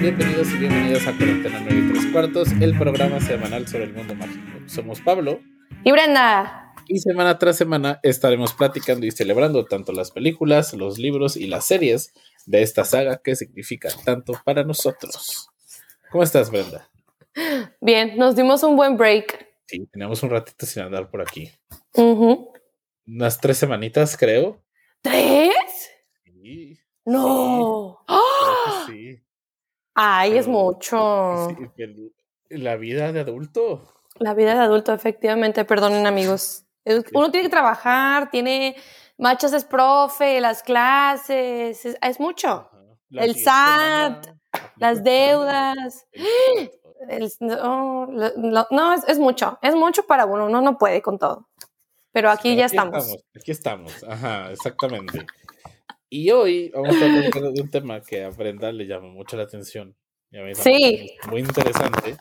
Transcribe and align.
bienvenidos 0.00 0.48
y 0.52 0.58
bienvenidas 0.58 1.06
a 1.06 1.16
Cuarentena 1.16 1.60
9 1.60 1.78
y 1.78 1.92
3 1.92 2.12
cuartos, 2.12 2.48
el 2.60 2.78
programa 2.78 3.20
semanal 3.20 3.66
sobre 3.66 3.84
el 3.84 3.94
mundo 3.94 4.14
mágico. 4.14 4.42
Somos 4.66 5.00
Pablo. 5.00 5.40
Y 5.84 5.92
Brenda. 5.92 6.74
Y 6.86 6.98
semana 6.98 7.38
tras 7.38 7.56
semana 7.56 7.98
estaremos 8.02 8.52
platicando 8.52 9.06
y 9.06 9.10
celebrando 9.10 9.64
tanto 9.64 9.92
las 9.92 10.10
películas, 10.10 10.74
los 10.74 10.98
libros 10.98 11.36
y 11.36 11.46
las 11.46 11.66
series 11.66 12.12
de 12.44 12.62
esta 12.62 12.84
saga 12.84 13.20
que 13.22 13.36
significa 13.36 13.88
tanto 14.04 14.34
para 14.44 14.64
nosotros. 14.64 15.48
¿Cómo 16.10 16.22
estás, 16.22 16.50
Brenda? 16.50 16.88
Bien, 17.80 18.16
nos 18.16 18.36
dimos 18.36 18.62
un 18.62 18.76
buen 18.76 18.96
break. 18.96 19.48
Sí, 19.66 19.86
teníamos 19.90 20.22
un 20.22 20.30
ratito 20.30 20.66
sin 20.66 20.82
andar 20.82 21.10
por 21.10 21.22
aquí. 21.22 21.50
Unas 23.06 23.40
tres 23.40 23.58
semanitas, 23.58 24.16
creo. 24.16 24.62
¿Tres? 25.00 25.54
Sí. 26.24 26.78
No. 27.04 27.85
Ay, 29.98 30.36
es 30.36 30.46
mucho. 30.46 31.56
la 32.50 32.76
vida 32.76 33.12
de 33.12 33.20
adulto. 33.20 33.82
La 34.18 34.34
vida 34.34 34.54
de 34.54 34.60
adulto, 34.60 34.92
efectivamente, 34.92 35.64
perdonen 35.64 36.06
amigos. 36.06 36.66
Uno 37.14 37.30
tiene 37.30 37.46
que 37.46 37.50
trabajar, 37.50 38.30
tiene 38.30 38.76
marchas 39.16 39.54
es 39.54 39.64
profe, 39.64 40.38
las 40.40 40.62
clases, 40.62 41.86
es, 41.86 42.20
mucho. 42.20 42.68
el 43.10 43.36
SAT, 43.36 44.26
las 44.76 45.02
deudas. 45.02 46.06
no, 47.40 48.94
es, 49.08 49.18
mucho, 49.18 49.58
es 49.62 49.74
mucho 49.74 50.06
para 50.06 50.26
uno, 50.26 50.44
uno 50.44 50.60
no 50.60 50.76
puede 50.76 51.00
con 51.00 51.18
todo. 51.18 51.48
Pero 52.12 52.30
aquí 52.30 52.54
ya 52.54 52.66
estamos. 52.66 53.16
Aquí 53.34 53.50
estamos, 53.50 54.04
ajá, 54.04 54.52
exactamente. 54.52 55.24
Y 56.08 56.30
hoy 56.30 56.70
vamos 56.70 56.96
a 56.96 57.04
hablar 57.04 57.52
de 57.52 57.62
un 57.62 57.70
tema 57.70 58.00
que 58.00 58.24
a 58.24 58.30
Brenda 58.30 58.70
le 58.70 58.86
llama 58.86 59.08
mucho 59.08 59.36
la 59.36 59.42
atención. 59.42 59.96
sí. 60.54 61.16
Muy 61.28 61.40
interesante. 61.40 62.16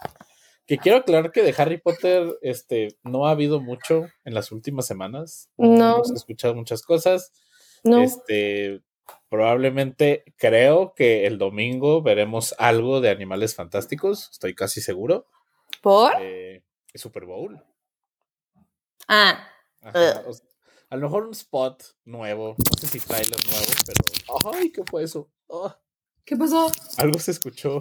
Que 0.66 0.80
quiero 0.80 0.98
aclarar 0.98 1.32
que 1.32 1.44
de 1.44 1.54
Harry 1.56 1.78
Potter 1.78 2.40
este, 2.42 2.98
no 3.04 3.28
ha 3.28 3.32
habido 3.32 3.62
mucho 3.62 4.08
en 4.24 4.34
las 4.34 4.52
últimas 4.52 4.88
semanas. 4.88 5.52
No. 5.58 5.96
Hemos 5.96 6.12
escuchado 6.12 6.56
muchas 6.56 6.82
cosas. 6.82 7.32
No. 7.84 8.02
Este, 8.02 8.82
probablemente 9.30 10.24
creo 10.38 10.96
que 10.96 11.28
el 11.28 11.38
domingo 11.38 12.02
veremos 12.02 12.56
algo 12.58 13.02
de 13.02 13.12
Animales 13.12 13.54
Fantásticos. 13.54 14.30
Estoy 14.32 14.56
casi 14.56 14.82
seguro. 14.82 15.28
¿Por? 15.84 16.14
Eh, 16.20 16.64
Super 16.96 17.26
Bowl. 17.26 17.62
Ah. 19.08 19.48
A 20.90 20.96
lo 20.96 21.02
mejor 21.04 21.26
un 21.26 21.32
spot 21.32 21.84
nuevo. 22.06 22.56
No 22.58 22.78
sé 22.80 22.88
si 22.88 23.00
trailer 23.00 23.40
nuevo, 23.50 23.66
pero. 23.86 24.52
¡Ay! 24.54 24.72
¿Qué 24.72 24.84
fue 24.90 25.04
eso? 25.04 25.30
Ah. 25.52 25.78
¿Qué 26.26 26.36
pasó? 26.36 26.72
Algo 26.98 27.20
se 27.20 27.32
escuchó. 27.32 27.80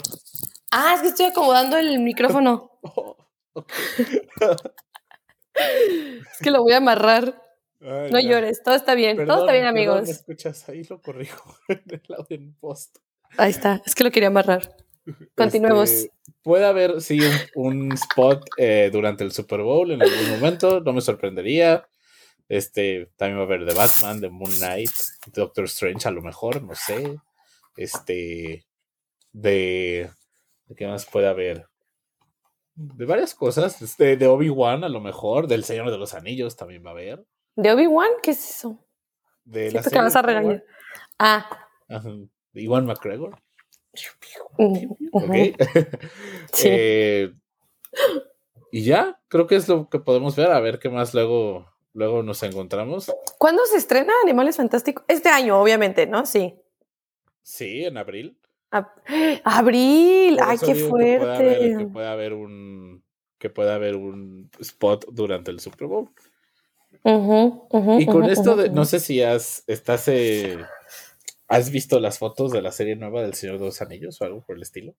Ah, 0.70 0.94
es 0.94 1.00
que 1.00 1.08
estoy 1.08 1.26
acomodando 1.26 1.78
el 1.78 1.98
micrófono. 2.00 2.70
Oh, 3.56 3.62
es 5.56 6.38
que 6.42 6.50
lo 6.50 6.62
voy 6.64 6.72
a 6.72 6.78
amarrar. 6.78 7.40
no 7.80 8.18
llores, 8.18 8.62
todo 8.64 8.74
está 8.74 8.96
bien, 8.96 9.16
todo 9.24 9.40
está 9.42 9.52
bien, 9.52 9.66
amigos. 9.66 10.02
¿Me 10.02 10.10
escuchas? 10.10 10.68
Ahí 10.68 10.82
lo 10.82 11.00
corrijo 11.00 11.54
en 11.68 12.42
el 12.42 12.54
post. 12.54 12.98
Ahí 13.36 13.52
está, 13.52 13.80
es 13.86 13.94
que 13.94 14.02
lo 14.02 14.10
quería 14.10 14.26
amarrar. 14.26 14.76
Continuemos. 15.36 15.90
Este, 15.90 16.12
puede 16.42 16.64
haber, 16.64 17.00
sí, 17.00 17.20
un, 17.54 17.92
spot 17.92 18.44
eh, 18.56 18.90
durante 18.92 19.22
el 19.22 19.32
Super 19.32 19.62
Bowl 19.62 19.90
en 19.92 20.02
algún 20.02 20.30
momento, 20.30 20.80
no 20.80 20.92
me 20.92 21.00
sorprendería. 21.00 21.86
Este, 22.48 23.10
también 23.16 23.38
va 23.38 23.42
a 23.42 23.46
haber 23.46 23.64
de 23.64 23.74
Batman, 23.74 24.20
de 24.20 24.30
Moon 24.30 24.50
Knight, 24.58 24.90
Doctor 25.32 25.64
Strange 25.64 26.08
a 26.08 26.10
lo 26.10 26.22
mejor, 26.22 26.62
no 26.62 26.74
sé. 26.74 27.18
Este, 27.76 28.64
de 29.32 30.10
¿De 30.66 30.74
qué 30.74 30.86
más 30.86 31.06
puede 31.06 31.28
haber? 31.28 31.66
De 32.74 33.04
varias 33.04 33.34
cosas. 33.34 33.80
Este, 33.82 34.16
de 34.16 34.26
Obi-Wan, 34.26 34.84
a 34.84 34.88
lo 34.88 35.00
mejor. 35.00 35.46
Del 35.46 35.64
Señor 35.64 35.90
de 35.90 35.98
los 35.98 36.14
Anillos 36.14 36.56
también 36.56 36.84
va 36.84 36.90
a 36.90 36.92
haber. 36.92 37.24
¿De 37.56 37.72
Obi-Wan? 37.72 38.10
¿Qué 38.22 38.32
es 38.32 38.56
eso? 38.56 38.84
De 39.44 39.70
la 39.70 39.82
que 39.82 39.98
vas 39.98 40.16
a 40.16 40.22
regañar. 40.22 40.64
Ah. 41.18 41.68
De 41.88 42.62
Iwan 42.62 42.86
McGregor. 42.86 43.38
sí. 46.52 46.68
Eh, 46.68 47.32
y 48.72 48.82
ya, 48.82 49.20
creo 49.28 49.46
que 49.46 49.56
es 49.56 49.68
lo 49.68 49.88
que 49.88 50.00
podemos 50.00 50.34
ver. 50.34 50.50
A 50.50 50.60
ver 50.60 50.78
qué 50.78 50.88
más 50.88 51.14
luego, 51.14 51.70
luego 51.94 52.22
nos 52.22 52.42
encontramos. 52.42 53.10
¿Cuándo 53.38 53.64
se 53.66 53.78
estrena 53.78 54.12
Animales 54.22 54.56
Fantásticos? 54.56 55.04
Este 55.08 55.30
año, 55.30 55.58
obviamente, 55.60 56.06
¿no? 56.06 56.26
Sí. 56.26 56.54
Sí, 57.42 57.84
en 57.84 57.96
abril. 57.96 58.38
Abril, 59.44 60.38
ay, 60.42 60.58
qué 60.58 60.74
fuerte. 60.74 61.76
Que 61.78 61.86
pueda, 61.86 62.12
haber, 62.12 62.32
un 62.32 63.04
que 63.38 63.48
pueda 63.48 63.76
haber 63.76 63.94
un 63.94 64.50
spot 64.58 65.06
durante 65.12 65.52
el 65.52 65.60
Super 65.60 65.86
Bowl. 65.86 66.10
y 67.04 68.06
con 68.06 68.24
esto 68.24 68.56
de, 68.56 68.70
no 68.70 68.84
sé 68.84 68.98
si 68.98 69.22
has, 69.22 69.62
estás, 69.68 70.08
eh, 70.08 70.58
has 71.46 71.70
visto 71.70 72.00
las 72.00 72.18
fotos 72.18 72.50
de 72.50 72.62
la 72.62 72.72
serie 72.72 72.96
nueva 72.96 73.22
del 73.22 73.34
Señor 73.34 73.58
de 73.58 73.66
los 73.66 73.80
Anillos 73.80 74.20
o 74.20 74.24
algo 74.24 74.40
por 74.44 74.56
el 74.56 74.62
estilo. 74.62 74.94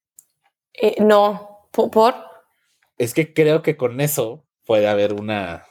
Eh, 0.73 0.95
no, 1.01 1.67
¿por? 1.71 2.13
Es 2.97 3.13
que 3.13 3.33
creo 3.33 3.61
que 3.61 3.75
con 3.75 3.99
eso 3.99 4.45
puede 4.65 4.87
haber 4.87 5.13
una 5.13 5.65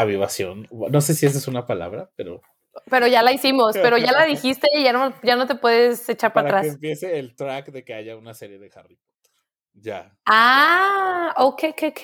avivación. 0.00 0.68
No 0.70 1.00
sé 1.00 1.14
si 1.14 1.26
esa 1.26 1.38
es 1.38 1.48
una 1.48 1.66
palabra, 1.66 2.10
pero 2.16 2.42
pero 2.90 3.06
ya 3.06 3.22
la 3.22 3.32
hicimos, 3.32 3.74
pero 3.74 3.98
ya 3.98 4.12
la 4.12 4.24
dijiste 4.26 4.68
y 4.74 4.84
ya 4.84 4.92
no, 4.92 5.14
ya 5.22 5.36
no 5.36 5.46
te 5.46 5.54
puedes 5.54 6.08
echar 6.08 6.32
para, 6.32 6.48
para 6.48 6.58
atrás. 6.58 6.72
que 6.72 6.74
empiece 6.74 7.18
el 7.18 7.34
track 7.34 7.70
de 7.70 7.84
que 7.84 7.94
haya 7.94 8.16
una 8.16 8.34
serie 8.34 8.58
de 8.58 8.70
Harry 8.74 8.96
Potter. 8.96 9.32
Ya. 9.74 10.16
Ah, 10.26 11.34
ok, 11.38 11.64
ok, 11.70 11.82
ok. 11.88 12.00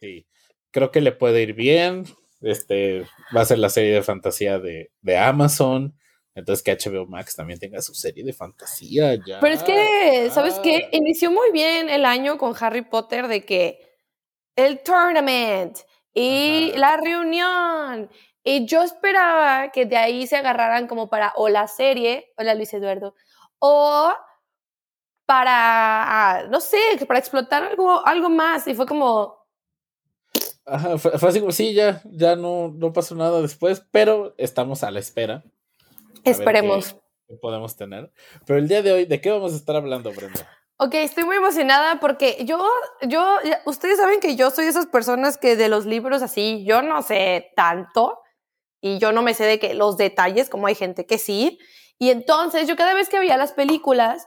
Sí, 0.00 0.26
creo 0.70 0.90
que 0.90 1.00
le 1.00 1.12
puede 1.12 1.42
ir 1.42 1.54
bien. 1.54 2.04
Este 2.40 3.04
va 3.36 3.42
a 3.42 3.44
ser 3.44 3.58
la 3.58 3.68
serie 3.68 3.92
de 3.92 4.02
fantasía 4.02 4.58
de, 4.58 4.92
de 5.00 5.18
Amazon. 5.18 5.94
Entonces 6.34 6.62
que 6.62 6.72
HBO 6.72 7.06
Max 7.06 7.34
también 7.34 7.58
tenga 7.58 7.82
su 7.82 7.92
serie 7.92 8.24
de 8.24 8.32
fantasía 8.32 9.14
ya. 9.14 9.40
Pero 9.40 9.54
es 9.54 9.62
que, 9.62 10.30
¿sabes 10.30 10.54
qué? 10.62 10.88
Inició 10.92 11.30
muy 11.30 11.50
bien 11.52 11.90
el 11.90 12.04
año 12.04 12.38
con 12.38 12.54
Harry 12.58 12.82
Potter 12.82 13.26
de 13.26 13.44
que 13.44 13.80
el 14.54 14.82
tournament 14.82 15.76
y 16.14 16.72
la 16.76 16.96
reunión 16.96 18.10
y 18.42 18.66
yo 18.66 18.82
esperaba 18.82 19.70
que 19.70 19.84
de 19.84 19.96
ahí 19.96 20.26
se 20.26 20.36
agarraran 20.36 20.86
como 20.86 21.10
para 21.10 21.32
o 21.36 21.48
la 21.48 21.68
serie, 21.68 22.32
hola 22.38 22.54
Luis 22.54 22.72
Eduardo, 22.72 23.14
o 23.58 24.12
para, 25.26 26.48
no 26.50 26.60
sé, 26.60 26.78
para 27.06 27.20
explotar 27.20 27.62
algo, 27.62 28.04
algo 28.06 28.30
más. 28.30 28.66
Y 28.66 28.74
fue 28.74 28.86
como... 28.86 29.38
Ajá, 30.64 30.98
fue, 30.98 31.12
así 31.12 31.40
como, 31.40 31.52
sí, 31.52 31.74
ya, 31.74 32.00
ya 32.04 32.36
no, 32.36 32.68
no 32.68 32.92
pasó 32.92 33.14
nada 33.14 33.40
después, 33.40 33.84
pero 33.90 34.34
estamos 34.38 34.82
a 34.82 34.90
la 34.90 35.00
espera. 35.00 35.44
Esperemos. 36.24 36.96
Qué, 37.28 37.34
podemos 37.36 37.76
tener. 37.76 38.10
Pero 38.46 38.58
el 38.58 38.68
día 38.68 38.82
de 38.82 38.92
hoy, 38.92 39.04
¿de 39.04 39.20
qué 39.20 39.30
vamos 39.30 39.52
a 39.52 39.56
estar 39.56 39.76
hablando, 39.76 40.12
Brenda? 40.12 40.48
Ok, 40.82 40.94
estoy 40.94 41.24
muy 41.24 41.36
emocionada 41.36 42.00
porque 42.00 42.38
yo, 42.46 42.66
yo, 43.02 43.36
ustedes 43.66 43.98
saben 43.98 44.18
que 44.18 44.34
yo 44.34 44.50
soy 44.50 44.64
de 44.64 44.70
esas 44.70 44.86
personas 44.86 45.36
que 45.36 45.54
de 45.54 45.68
los 45.68 45.84
libros 45.84 46.22
así, 46.22 46.64
yo 46.64 46.80
no 46.80 47.02
sé 47.02 47.52
tanto, 47.54 48.18
y 48.80 48.98
yo 48.98 49.12
no 49.12 49.20
me 49.20 49.34
sé 49.34 49.44
de 49.44 49.58
que 49.58 49.74
los 49.74 49.98
detalles, 49.98 50.48
como 50.48 50.68
hay 50.68 50.74
gente 50.74 51.04
que 51.04 51.18
sí. 51.18 51.58
Y 51.98 52.08
entonces 52.08 52.66
yo 52.66 52.76
cada 52.76 52.94
vez 52.94 53.10
que 53.10 53.18
veía 53.18 53.36
las 53.36 53.52
películas, 53.52 54.26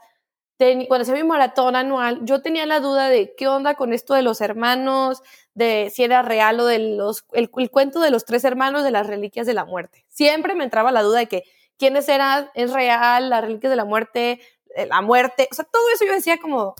cuando 0.87 1.01
hacía 1.01 1.15
mi 1.15 1.23
maratón 1.23 1.75
anual, 1.75 2.19
yo 2.21 2.43
tenía 2.43 2.67
la 2.67 2.79
duda 2.79 3.09
de 3.09 3.33
qué 3.35 3.47
onda 3.47 3.73
con 3.73 3.91
esto 3.91 4.13
de 4.13 4.21
los 4.21 4.39
hermanos, 4.39 5.23
de 5.55 5.91
si 5.91 6.03
era 6.03 6.21
real 6.21 6.59
o 6.59 6.67
de 6.67 6.77
los, 6.77 7.25
el, 7.31 7.49
cuento 7.49 7.99
de 7.99 8.11
los 8.11 8.25
tres 8.25 8.43
hermanos 8.43 8.83
de 8.83 8.91
las 8.91 9.07
reliquias 9.07 9.47
de 9.47 9.55
la 9.55 9.65
muerte. 9.65 10.05
Siempre 10.07 10.53
me 10.53 10.65
entraba 10.65 10.91
la 10.91 11.01
duda 11.01 11.17
de 11.17 11.27
que 11.27 11.45
quiénes 11.79 12.07
eran, 12.09 12.51
es 12.53 12.71
real, 12.71 13.31
las 13.31 13.41
reliquias 13.41 13.71
de 13.71 13.75
la 13.75 13.85
muerte, 13.85 14.39
la 14.87 15.01
muerte, 15.01 15.47
o 15.51 15.55
sea, 15.55 15.65
todo 15.65 15.83
eso 15.93 16.05
yo 16.05 16.13
decía 16.13 16.37
como, 16.37 16.75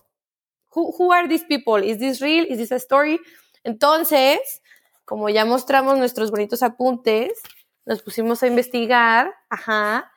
who, 0.73 0.95
who 0.97 1.11
are 1.11 1.27
these 1.27 1.45
people? 1.45 1.85
Is 1.85 1.99
this 1.99 2.19
real? 2.19 2.45
Is 2.49 2.57
this 2.57 2.71
a 2.71 2.77
story? 2.77 3.19
Entonces, 3.63 4.61
como 5.05 5.29
ya 5.29 5.45
mostramos 5.45 5.97
nuestros 5.97 6.31
bonitos 6.31 6.63
apuntes, 6.63 7.41
nos 7.85 8.01
pusimos 8.01 8.41
a 8.43 8.47
investigar, 8.47 9.33
ajá, 9.49 10.11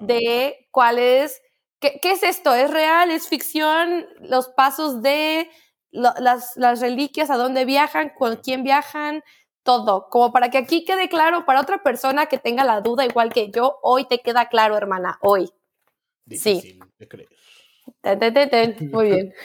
de 0.00 0.68
cuál 0.70 0.98
es, 0.98 1.42
qué, 1.78 2.00
es 2.02 2.22
esto, 2.22 2.54
¿es 2.54 2.70
real? 2.70 3.10
¿Es 3.10 3.28
ficción? 3.28 4.06
Los 4.20 4.48
pasos 4.48 5.02
de 5.02 5.50
las, 5.90 6.56
las 6.56 6.80
reliquias, 6.80 7.30
a 7.30 7.36
dónde 7.36 7.64
viajan, 7.64 8.12
con 8.18 8.36
quién 8.36 8.62
viajan, 8.64 9.22
todo, 9.62 10.08
como 10.08 10.32
para 10.32 10.50
que 10.50 10.58
aquí 10.58 10.84
quede 10.84 11.08
claro 11.08 11.44
para 11.44 11.60
otra 11.60 11.82
persona 11.82 12.26
que 12.26 12.38
tenga 12.38 12.64
la 12.64 12.80
duda 12.80 13.04
igual 13.04 13.32
que 13.32 13.50
yo, 13.50 13.78
hoy 13.82 14.06
te 14.06 14.20
queda 14.20 14.48
claro, 14.48 14.76
hermana, 14.76 15.18
hoy. 15.20 15.50
Sí. 16.36 16.78
de 16.98 17.08
creer. 17.08 17.28
Ten, 18.02 18.18
ten, 18.18 18.50
ten, 18.50 18.90
Muy 18.90 19.06
bien. 19.06 19.34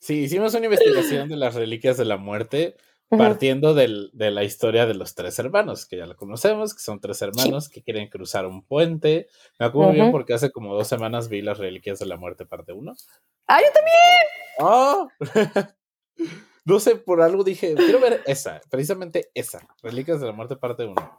Sí, 0.00 0.20
hicimos 0.20 0.54
una 0.54 0.66
investigación 0.66 1.28
de 1.28 1.36
las 1.36 1.56
reliquias 1.56 1.96
de 1.96 2.04
la 2.04 2.16
muerte 2.16 2.76
partiendo 3.08 3.74
del, 3.74 4.10
de 4.12 4.30
la 4.30 4.44
historia 4.44 4.86
de 4.86 4.94
los 4.94 5.14
tres 5.14 5.38
hermanos, 5.38 5.86
que 5.86 5.96
ya 5.96 6.06
lo 6.06 6.16
conocemos, 6.16 6.74
que 6.74 6.80
son 6.80 7.00
tres 7.00 7.22
hermanos 7.22 7.68
que 7.68 7.82
quieren 7.82 8.08
cruzar 8.08 8.46
un 8.46 8.62
puente. 8.62 9.28
Me 9.58 9.66
acuerdo 9.66 9.92
bien 9.92 10.12
porque 10.12 10.34
hace 10.34 10.50
como 10.50 10.74
dos 10.74 10.88
semanas 10.88 11.28
vi 11.28 11.40
las 11.40 11.58
Reliquias 11.58 11.98
de 11.98 12.06
la 12.06 12.16
Muerte 12.16 12.44
parte 12.44 12.72
1. 12.72 12.94
¡Ah, 13.46 13.60
yo 13.60 13.72
también! 13.72 14.28
¡Oh! 14.58 15.08
no 16.64 16.80
sé, 16.80 16.96
por 16.96 17.22
algo 17.22 17.44
dije, 17.44 17.74
quiero 17.74 17.98
ver 17.98 18.22
esa, 18.26 18.60
precisamente 18.70 19.30
esa, 19.34 19.66
Reliquias 19.82 20.20
de 20.20 20.26
la 20.26 20.32
Muerte 20.32 20.56
parte 20.56 20.84
1. 20.84 21.18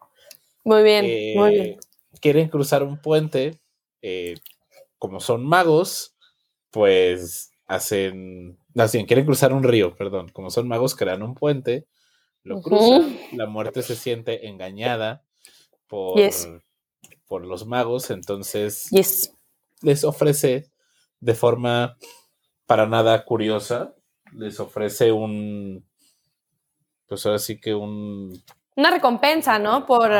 Muy 0.65 0.83
bien, 0.83 1.05
muy 1.35 1.53
bien. 1.53 1.65
Eh, 1.65 1.77
quieren 2.21 2.49
cruzar 2.49 2.83
un 2.83 3.01
puente, 3.01 3.59
eh, 4.01 4.35
como 4.99 5.19
son 5.19 5.45
magos, 5.45 6.15
pues 6.69 7.51
hacen, 7.65 8.59
así, 8.77 9.05
quieren 9.05 9.25
cruzar 9.25 9.53
un 9.53 9.63
río, 9.63 9.95
perdón, 9.95 10.29
como 10.29 10.49
son 10.49 10.67
magos, 10.67 10.95
crean 10.95 11.23
un 11.23 11.33
puente, 11.33 11.87
lo 12.43 12.61
cruzan, 12.61 13.17
la 13.33 13.47
muerte 13.47 13.81
se 13.81 13.95
siente 13.95 14.47
engañada 14.47 15.23
por, 15.87 16.19
por 17.27 17.45
los 17.45 17.65
magos, 17.65 18.11
entonces 18.11 18.89
les 19.81 20.03
ofrece 20.03 20.69
de 21.19 21.33
forma 21.33 21.97
para 22.65 22.85
nada 22.85 23.23
curiosa, 23.25 23.95
les 24.33 24.59
ofrece 24.59 25.11
un, 25.11 25.85
pues 27.07 27.25
ahora 27.25 27.39
sí 27.39 27.59
que 27.59 27.73
un... 27.73 28.41
Una 28.75 28.91
recompensa, 28.91 29.59
¿no? 29.59 29.85
Por... 29.85 30.11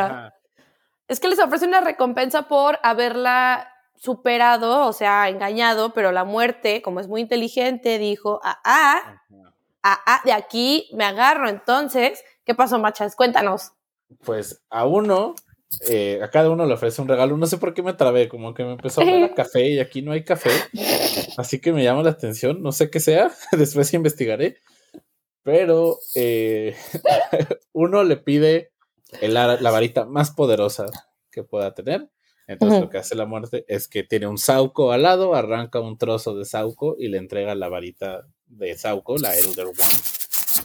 Es 1.08 1.20
que 1.20 1.28
les 1.28 1.40
ofrece 1.40 1.66
una 1.66 1.82
recompensa 1.82 2.48
por 2.48 2.80
haberla 2.84 3.72
superado, 4.00 4.88
o 4.88 4.94
sea, 4.94 5.30
engañado, 5.30 5.94
pero 5.94 6.12
la 6.12 6.24
muerte, 6.24 6.82
como 6.82 7.02
es 7.02 7.08
muy 7.08 7.22
inteligente, 7.22 8.00
dijo, 8.00 8.40
ah, 8.44 8.60
ah, 8.64 9.22
ah, 9.84 10.00
ah, 10.06 10.22
de 10.24 10.32
aquí 10.32 10.90
me 10.94 11.04
agarro. 11.04 11.50
Entonces, 11.50 12.24
¿qué 12.46 12.56
pasó, 12.56 12.80
Machas? 12.80 13.16
Cuéntanos. 13.16 13.74
Pues 14.24 14.64
a 14.70 14.86
uno, 14.86 15.36
eh, 15.90 16.22
a 16.24 16.30
cada 16.30 16.50
uno 16.50 16.66
le 16.66 16.74
ofrece 16.74 17.02
un 17.02 17.10
regalo. 17.10 17.36
No 17.36 17.46
sé 17.46 17.58
por 17.58 17.74
qué 17.74 17.84
me 17.84 17.94
trabé, 17.94 18.30
como 18.30 18.54
que 18.54 18.64
me 18.64 18.72
empezó 18.72 19.02
a 19.02 19.04
ver 19.06 19.34
café 19.34 19.68
y 19.68 19.80
aquí 19.80 20.02
no 20.02 20.14
hay 20.14 20.24
café. 20.24 20.52
Así 21.38 21.60
que 21.60 21.74
me 21.74 21.84
llama 21.84 22.02
la 22.02 22.12
atención, 22.12 22.64
no 22.64 22.72
sé 22.72 22.90
qué 22.90 23.02
sea, 23.02 23.32
después 23.52 23.94
investigaré. 23.94 24.58
Pero 25.44 26.00
eh, 26.16 26.76
uno 27.74 28.04
le 28.06 28.16
pide 28.16 28.72
la 29.22 29.72
varita 29.72 30.06
más 30.06 30.32
poderosa 30.32 30.86
que 31.32 31.44
pueda 31.44 31.74
tener 31.74 32.10
entonces 32.50 32.82
lo 32.82 32.90
que 32.90 32.98
hace 32.98 33.14
la 33.14 33.28
muerte 33.28 33.64
es 33.68 33.88
que 33.88 34.02
tiene 34.04 34.26
un 34.26 34.40
Sauco 34.40 34.92
al 34.92 35.04
lado, 35.04 35.36
arranca 35.36 35.80
un 35.80 36.00
trozo 36.00 36.36
de 36.36 36.46
Sauco 36.46 36.96
y 36.98 37.08
le 37.08 37.20
entrega 37.20 37.54
la 37.54 37.70
varita 37.70 38.28
de 38.48 38.76
Sauco, 38.76 39.18
la 39.20 39.38
Elder 39.38 39.68
One. 39.68 39.78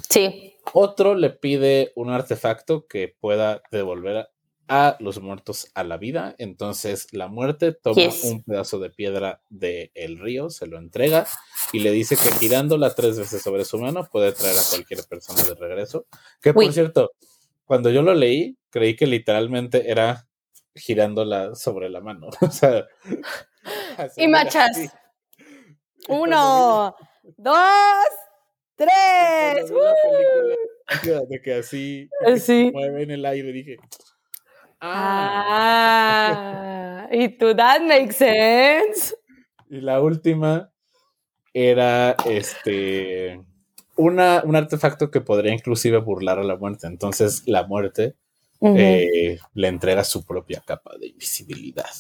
Sí. 0.09 0.55
Otro 0.73 1.15
le 1.15 1.29
pide 1.29 1.93
un 1.95 2.09
artefacto 2.09 2.87
que 2.87 3.15
pueda 3.21 3.61
devolver 3.71 4.31
a 4.67 4.97
los 4.99 5.21
muertos 5.21 5.71
a 5.75 5.85
la 5.85 5.99
vida. 5.99 6.35
Entonces 6.39 7.13
la 7.13 7.29
muerte 7.29 7.73
toma 7.75 8.01
un 8.23 8.43
pedazo 8.43 8.79
de 8.79 8.89
piedra 8.89 9.43
del 9.51 10.19
río, 10.19 10.49
se 10.49 10.67
lo 10.67 10.79
entrega 10.79 11.27
y 11.71 11.81
le 11.81 11.93
dice 11.93 12.17
que 12.17 12.33
girándola 12.33 12.95
tres 12.95 13.19
veces 13.19 13.43
sobre 13.43 13.67
su 13.67 13.79
mano 13.79 14.09
puede 14.11 14.33
traer 14.33 14.57
a 14.57 14.71
cualquier 14.71 15.05
persona 15.05 15.43
de 15.43 15.55
regreso. 15.55 16.07
Que 16.41 16.55
por 16.55 16.73
cierto, 16.73 17.13
cuando 17.67 17.91
yo 17.91 18.01
lo 18.01 18.15
leí, 18.15 18.57
creí 18.71 18.97
que 18.97 19.07
literalmente 19.07 19.91
era 19.91 20.27
girándola 20.75 21.55
sobre 21.55 21.89
la 21.89 22.01
mano. 22.01 22.29
o 22.41 22.51
sea, 22.51 22.87
y 24.17 24.29
machas. 24.29 24.79
Uno, 26.09 26.95
dos, 27.37 28.09
tres. 28.77 29.73
De 31.29 31.41
que 31.43 31.55
así 31.55 32.11
sí. 32.39 32.71
mueve 32.73 33.03
en 33.05 33.11
el 33.13 33.25
aire, 33.25 33.53
dije. 33.53 33.77
Ah, 34.81 35.89
y 37.11 37.29
tú, 37.39 37.55
that 37.57 37.81
makes 37.81 38.13
sense. 38.15 39.17
Y 39.71 39.81
la 39.81 40.03
última 40.03 40.71
era 41.55 42.17
este 42.27 43.41
una, 43.97 44.43
un 44.45 44.57
artefacto 44.57 45.11
que 45.11 45.21
podría 45.21 45.55
inclusive 45.55 45.99
burlar 45.99 46.39
a 46.39 46.45
la 46.45 46.57
muerte. 46.57 46.87
Entonces, 46.87 47.45
la 47.47 47.67
muerte 47.67 48.17
eh, 48.61 49.39
le 49.55 49.69
entrega 49.69 50.05
su 50.05 50.25
propia 50.25 50.63
capa 50.65 50.97
de 50.99 51.09
invisibilidad. 51.09 51.91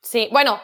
Sí, 0.00 0.28
bueno, 0.32 0.60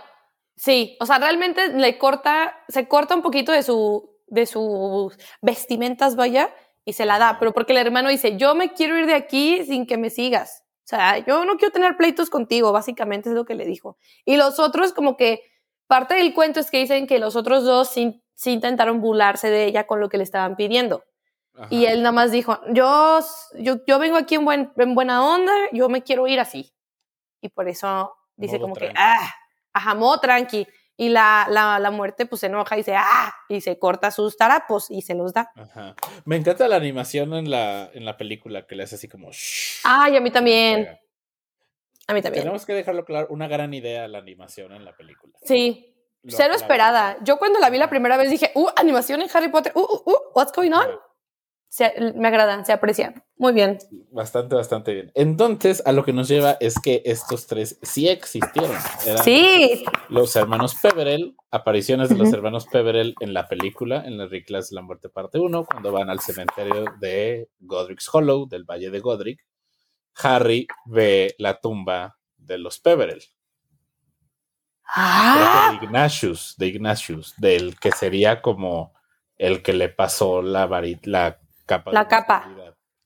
sí, 0.56 0.96
o 1.00 1.06
sea, 1.06 1.18
realmente 1.18 1.68
le 1.68 1.98
corta, 1.98 2.58
se 2.68 2.88
corta 2.88 3.14
un 3.14 3.22
poquito 3.22 3.52
de 3.52 3.62
su, 3.62 4.10
de 4.28 4.46
sus 4.46 5.16
vestimentas, 5.40 6.16
vaya, 6.16 6.54
y 6.84 6.94
se 6.94 7.06
la 7.06 7.18
da, 7.18 7.38
pero 7.38 7.52
porque 7.52 7.72
el 7.72 7.78
hermano 7.78 8.08
dice, 8.08 8.36
yo 8.36 8.54
me 8.54 8.72
quiero 8.72 8.98
ir 8.98 9.06
de 9.06 9.14
aquí 9.14 9.64
sin 9.64 9.86
que 9.86 9.98
me 9.98 10.10
sigas. 10.10 10.64
O 10.84 10.88
sea, 10.88 11.18
yo 11.18 11.44
no 11.44 11.56
quiero 11.56 11.72
tener 11.72 11.96
pleitos 11.96 12.28
contigo, 12.28 12.72
básicamente 12.72 13.28
es 13.28 13.34
lo 13.34 13.44
que 13.44 13.54
le 13.54 13.64
dijo. 13.64 13.96
Y 14.24 14.36
los 14.36 14.58
otros, 14.58 14.92
como 14.92 15.16
que 15.16 15.42
parte 15.86 16.14
del 16.14 16.34
cuento 16.34 16.60
es 16.60 16.70
que 16.70 16.78
dicen 16.78 17.06
que 17.06 17.18
los 17.18 17.36
otros 17.36 17.64
dos 17.64 17.88
sí 17.88 18.22
intentaron 18.46 19.00
burlarse 19.00 19.48
de 19.48 19.64
ella 19.66 19.86
con 19.86 20.00
lo 20.00 20.08
que 20.08 20.18
le 20.18 20.24
estaban 20.24 20.56
pidiendo. 20.56 21.04
Y 21.70 21.84
él 21.84 22.02
nada 22.02 22.12
más 22.12 22.31
dijo, 22.31 22.60
yo, 22.72 23.20
yo, 23.87 23.99
vengo 23.99 24.16
aquí 24.16 24.37
en, 24.37 24.44
buen, 24.44 24.72
en 24.76 24.94
buena 24.94 25.25
onda, 25.25 25.52
yo 25.72 25.88
me 25.88 26.02
quiero 26.02 26.26
ir 26.26 26.40
así. 26.40 26.72
Y 27.40 27.50
por 27.50 27.69
eso 27.69 28.14
dice 28.37 28.58
como 28.58 28.75
que, 28.75 28.93
ah, 28.96 29.31
ajá, 29.72 29.96
tranqui. 30.20 30.66
Y 30.96 31.08
la, 31.08 31.46
la, 31.50 31.78
la, 31.78 31.90
muerte 31.90 32.26
pues 32.26 32.40
se 32.40 32.46
enoja 32.46 32.76
y 32.76 32.78
dice, 32.78 32.94
ah, 32.96 33.34
y 33.49 33.60
se 33.60 33.78
corta 33.78 34.10
sus 34.10 34.37
tarapos 34.37 34.90
y 34.90 35.02
se 35.02 35.14
los 35.14 35.32
da. 35.32 35.50
Ajá. 35.56 35.94
Me 36.25 36.37
encanta 36.37 36.69
la 36.69 36.76
animación 36.76 37.34
en 37.34 37.50
la, 37.50 37.90
en 37.93 38.05
la 38.05 38.16
película 38.16 38.66
que 38.66 38.76
le 38.76 38.84
hace 38.84 38.96
así 38.96 39.08
como... 39.08 39.31
Ay, 39.84 40.16
a 40.16 40.20
mí 40.20 40.31
también. 40.31 40.87
A 42.06 42.14
mí 42.14 42.22
también. 42.22 42.44
Tenemos 42.44 42.66
que 42.66 42.75
dejarlo 42.75 43.05
claro, 43.05 43.26
una 43.31 43.48
gran 43.48 43.72
idea 43.75 44.06
la 44.06 44.19
animación 44.19 44.72
en 44.72 44.84
la 44.84 44.94
película. 44.94 45.32
Sí, 45.43 45.94
cero 46.28 46.55
esperada. 46.55 47.16
Yo 47.22 47.38
cuando 47.38 47.58
la 47.58 47.70
vi 47.70 47.78
la 47.78 47.88
primera 47.88 48.16
vez 48.16 48.31
dije, 48.31 48.52
uh, 48.55 48.69
animación 48.76 49.22
en 49.22 49.28
Harry 49.32 49.48
Potter, 49.48 49.72
uh, 49.75 49.81
uh, 49.81 50.10
uh 50.10 50.19
what's 50.34 50.52
going 50.52 50.72
on? 50.72 50.87
Me 52.16 52.28
agradan, 52.28 52.66
se 52.66 52.72
aprecian. 52.72 53.22
Muy 53.36 53.52
bien. 53.52 53.78
Bastante, 54.10 54.54
bastante 54.54 54.92
bien. 54.92 55.10
Entonces, 55.14 55.82
a 55.86 55.92
lo 55.92 56.04
que 56.04 56.12
nos 56.12 56.28
lleva 56.28 56.56
es 56.60 56.78
que 56.78 57.02
estos 57.04 57.46
tres 57.46 57.78
sí 57.82 58.08
existieron. 58.08 58.76
sí. 59.24 59.84
Los 60.08 60.36
hermanos 60.36 60.76
Peverell, 60.80 61.34
apariciones 61.50 62.10
de 62.10 62.16
los 62.16 62.32
hermanos 62.32 62.66
Peverell 62.66 63.14
en 63.20 63.32
la 63.32 63.48
película, 63.48 64.04
en 64.04 64.19
las 64.19 64.30
Riclas 64.30 64.69
de 64.69 64.76
la 64.76 64.82
Muerte 64.82 65.08
parte 65.08 65.38
1, 65.38 65.64
cuando 65.64 65.92
van 65.92 66.10
al 66.10 66.20
cementerio 66.20 66.84
de 67.00 67.48
Godric's 67.60 68.08
Hollow, 68.12 68.46
del 68.46 68.64
Valle 68.64 68.90
de 68.90 69.00
Godric. 69.00 69.46
Harry 70.22 70.66
ve 70.84 71.34
la 71.38 71.58
tumba 71.58 72.19
de 72.36 72.58
los 72.58 72.80
Peverell. 72.80 73.22
Ah. 74.94 75.70
De 75.70 75.86
Ignatius, 75.86 76.55
de 76.58 76.67
Ignatius, 76.67 77.34
del 77.38 77.79
que 77.79 77.93
sería 77.93 78.43
como 78.43 78.93
el 79.38 79.62
que 79.62 79.72
le 79.72 79.88
pasó 79.88 80.43
la 80.43 80.67
varita, 80.67 81.00
la 81.10 81.42
la 81.93 82.08
capa. 82.08 82.48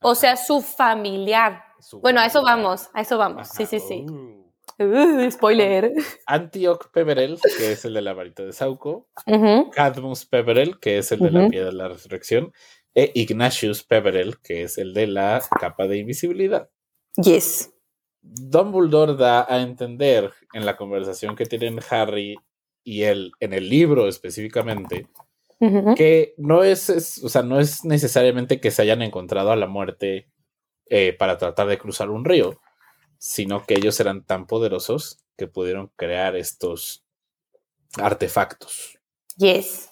O 0.03 0.15
sea, 0.15 0.37
su 0.37 0.61
familiar. 0.61 1.63
bueno, 2.01 2.21
a 2.21 2.27
eso 2.27 2.43
vamos, 2.43 2.89
a 2.93 3.01
eso 3.01 3.19
vamos. 3.19 3.49
Sí, 3.49 3.67
sí, 3.67 3.81
sí. 3.81 4.07
Uh. 4.09 4.47
Uh, 4.79 5.31
spoiler. 5.31 5.93
Antioch 6.27 6.91
Peverell, 6.93 7.39
que 7.57 7.73
es 7.73 7.85
el 7.85 7.95
de 7.95 8.03
la 8.03 8.13
varita 8.13 8.45
de 8.45 8.53
Sauco. 8.53 9.09
Cadmus 9.73 10.27
Peverell, 10.27 10.79
que 10.79 10.99
es 10.99 11.13
el 11.13 11.21
de 11.21 11.31
la 11.31 11.49
piedra 11.49 11.71
de 11.71 11.77
la 11.77 11.89
resurrección. 11.89 12.53
E 12.95 13.11
Ignatius 13.15 13.83
Peverell, 13.85 14.39
que 14.43 14.63
es 14.63 14.79
el 14.79 14.93
de 14.93 15.07
la 15.07 15.43
capa 15.61 15.87
de 15.87 15.99
invisibilidad. 15.99 16.71
Yes. 17.17 17.73
Dumbledore 18.21 19.17
da 19.17 19.47
a 19.49 19.63
entender 19.63 20.33
en 20.53 20.67
la 20.67 20.77
conversación 20.77 21.37
que 21.37 21.47
tienen 21.47 21.81
Harry 21.91 22.37
y 22.83 23.03
él, 23.03 23.33
en 23.41 23.53
el 23.53 23.69
libro 23.69 24.09
específicamente, 24.09 25.09
que 25.59 26.35
no 26.37 26.65
es, 26.65 26.91
o 27.23 27.29
sea, 27.29 27.43
no 27.43 27.59
es 27.59 27.85
necesariamente 27.85 28.61
que 28.61 28.71
se 28.71 28.83
hayan 28.83 29.03
encontrado 29.03 29.53
a 29.53 29.57
la 29.57 29.67
muerte 29.67 30.29
eh, 30.89 31.15
para 31.15 31.39
tratar 31.39 31.67
de 31.67 31.79
cruzar 31.79 32.11
un 32.11 32.25
río, 32.25 32.61
sino 33.19 33.65
que 33.65 33.75
ellos 33.75 33.99
eran 34.01 34.25
tan 34.25 34.47
poderosos 34.47 35.19
que 35.37 35.47
pudieron 35.47 35.91
crear 35.97 36.37
estos 36.37 37.05
artefactos. 37.99 38.99
Yes. 39.37 39.91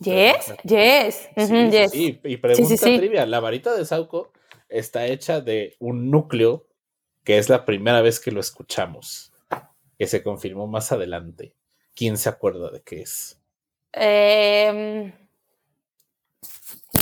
Yes, 0.00 0.54
yes. 0.62 1.28
sí, 1.90 2.20
y 2.22 2.36
pregunta 2.36 2.76
trivia, 2.76 3.26
la 3.26 3.40
varita 3.40 3.74
de 3.74 3.84
Sauco 3.84 4.32
está 4.68 5.06
hecha 5.06 5.40
de 5.40 5.74
un 5.80 6.10
núcleo 6.10 6.68
que 7.24 7.38
es 7.38 7.48
la 7.48 7.64
primera 7.64 8.00
vez 8.00 8.20
que 8.20 8.30
lo 8.30 8.38
escuchamos, 8.38 9.32
que 9.98 10.06
se 10.06 10.22
confirmó 10.22 10.68
más 10.68 10.92
adelante. 10.92 11.56
¿Quién 11.94 12.16
se 12.16 12.28
acuerda 12.28 12.70
de 12.70 12.80
qué 12.82 13.02
es? 13.02 13.37
Em, 13.98 15.12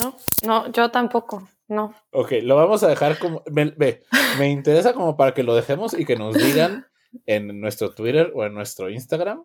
no, 0.02 0.16
no, 0.46 0.72
yo 0.72 0.90
tampoco, 0.90 1.48
no. 1.68 1.94
Ok, 2.10 2.32
lo 2.42 2.56
vamos 2.56 2.82
a 2.82 2.88
dejar 2.88 3.18
como. 3.18 3.42
Ve, 3.46 4.04
me 4.38 4.50
interesa 4.50 4.92
como 4.94 5.16
para 5.16 5.34
que 5.34 5.42
lo 5.42 5.54
dejemos 5.54 5.94
y 5.94 6.04
que 6.04 6.16
nos 6.16 6.34
digan 6.34 6.86
en 7.26 7.60
nuestro 7.60 7.94
Twitter 7.94 8.32
o 8.34 8.44
en 8.44 8.54
nuestro 8.54 8.90
Instagram 8.90 9.44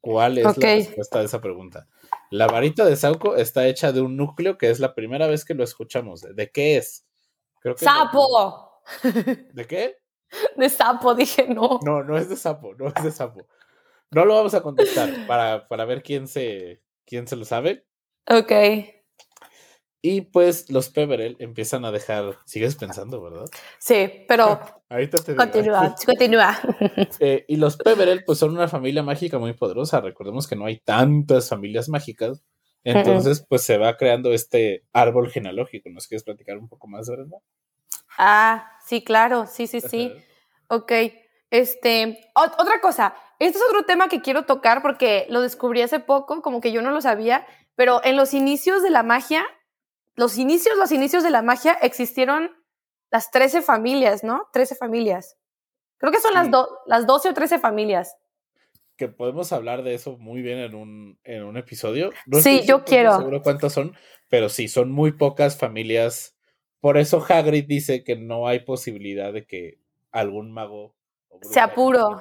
cuál 0.00 0.38
es 0.38 0.44
la 0.44 0.52
respuesta 0.52 1.18
de 1.18 1.24
esa 1.24 1.40
pregunta. 1.40 1.86
La 2.30 2.46
varita 2.46 2.84
de 2.84 2.96
Sauco 2.96 3.36
está 3.36 3.66
hecha 3.66 3.92
de 3.92 4.00
un 4.00 4.16
núcleo 4.16 4.58
que 4.58 4.70
es 4.70 4.80
la 4.80 4.94
primera 4.94 5.26
vez 5.26 5.44
que 5.44 5.54
lo 5.54 5.64
escuchamos. 5.64 6.22
¿De 6.22 6.50
qué 6.50 6.76
es? 6.76 7.06
Creo 7.60 7.74
que 7.74 7.84
¡Sapo! 7.84 8.82
¿De 9.52 9.66
qué? 9.66 9.96
De 10.56 10.68
sapo, 10.68 11.14
dije 11.14 11.48
no. 11.48 11.80
No, 11.82 12.02
no 12.02 12.18
es 12.18 12.28
de 12.28 12.36
sapo, 12.36 12.74
no 12.74 12.88
es 12.88 13.02
de 13.02 13.10
sapo. 13.10 13.46
No 14.10 14.24
lo 14.24 14.34
vamos 14.34 14.54
a 14.54 14.62
contestar 14.62 15.26
para, 15.26 15.68
para 15.68 15.84
ver 15.84 16.02
quién 16.02 16.28
se, 16.28 16.82
quién 17.04 17.26
se 17.26 17.36
lo 17.36 17.44
sabe. 17.44 17.84
Ok. 18.26 18.52
Y 20.00 20.22
pues 20.22 20.70
los 20.70 20.90
Peverell 20.90 21.36
empiezan 21.40 21.84
a 21.84 21.90
dejar. 21.90 22.38
Sigues 22.44 22.76
pensando, 22.76 23.20
¿verdad? 23.20 23.46
Sí, 23.78 24.24
pero. 24.28 24.60
Ahorita 24.88 25.18
te 25.18 25.34
Continúa, 25.34 25.94
continúa. 26.06 26.58
Eh, 27.20 27.44
y 27.48 27.56
los 27.56 27.76
Peverell, 27.76 28.24
pues 28.24 28.38
son 28.38 28.52
una 28.52 28.68
familia 28.68 29.02
mágica 29.02 29.38
muy 29.38 29.52
poderosa. 29.52 30.00
Recordemos 30.00 30.46
que 30.46 30.56
no 30.56 30.66
hay 30.66 30.78
tantas 30.78 31.48
familias 31.48 31.88
mágicas. 31.88 32.42
Entonces, 32.84 33.44
pues 33.46 33.62
se 33.62 33.76
va 33.76 33.96
creando 33.96 34.32
este 34.32 34.84
árbol 34.92 35.30
genealógico. 35.30 35.90
¿Nos 35.90 36.06
quieres 36.06 36.22
platicar 36.24 36.56
un 36.56 36.68
poco 36.68 36.86
más, 36.86 37.10
verdad? 37.10 37.38
Ah, 38.16 38.78
sí, 38.86 39.02
claro. 39.02 39.46
Sí, 39.46 39.66
sí, 39.66 39.80
sí. 39.80 40.12
Ok. 40.68 40.92
Este. 41.50 42.30
otra 42.34 42.80
cosa. 42.80 43.14
Este 43.38 43.58
es 43.58 43.64
otro 43.64 43.84
tema 43.84 44.08
que 44.08 44.20
quiero 44.20 44.44
tocar 44.44 44.82
porque 44.82 45.26
lo 45.28 45.40
descubrí 45.40 45.82
hace 45.82 46.00
poco, 46.00 46.42
como 46.42 46.60
que 46.60 46.72
yo 46.72 46.82
no 46.82 46.90
lo 46.90 47.00
sabía, 47.00 47.46
pero 47.76 48.00
en 48.04 48.16
los 48.16 48.34
inicios 48.34 48.82
de 48.82 48.90
la 48.90 49.02
magia 49.02 49.46
los 50.18 50.36
inicios, 50.36 50.76
los 50.76 50.90
inicios 50.90 51.22
de 51.22 51.30
la 51.30 51.42
magia 51.42 51.74
existieron 51.80 52.50
las 53.08 53.30
13 53.30 53.62
familias, 53.62 54.24
¿no? 54.24 54.48
13 54.52 54.74
familias. 54.74 55.38
Creo 55.96 56.10
que 56.10 56.18
son 56.18 56.34
las, 56.34 56.48
las 56.86 57.06
12 57.06 57.28
o 57.28 57.34
13 57.34 57.60
familias. 57.60 58.16
Que 58.96 59.06
podemos 59.06 59.52
hablar 59.52 59.84
de 59.84 59.94
eso 59.94 60.18
muy 60.18 60.42
bien 60.42 60.58
en 60.58 60.74
un, 60.74 61.20
en 61.22 61.44
un 61.44 61.56
episodio. 61.56 62.10
sí, 62.42 62.62
yo 62.66 62.84
quiero. 62.84 63.16
seguro 63.16 63.42
cuántas 63.42 63.72
son, 63.72 63.96
pero 64.28 64.48
sí, 64.48 64.66
son 64.66 64.90
muy 64.90 65.12
pocas 65.12 65.56
familias. 65.56 66.36
Por 66.80 66.98
eso 66.98 67.24
Hagrid 67.26 67.66
dice 67.68 68.02
que 68.02 68.16
no 68.16 68.48
hay 68.48 68.64
posibilidad 68.64 69.32
de 69.32 69.46
que 69.46 69.78
algún 70.10 70.50
mago 70.50 70.96
se 71.42 71.60
apuro 71.60 72.20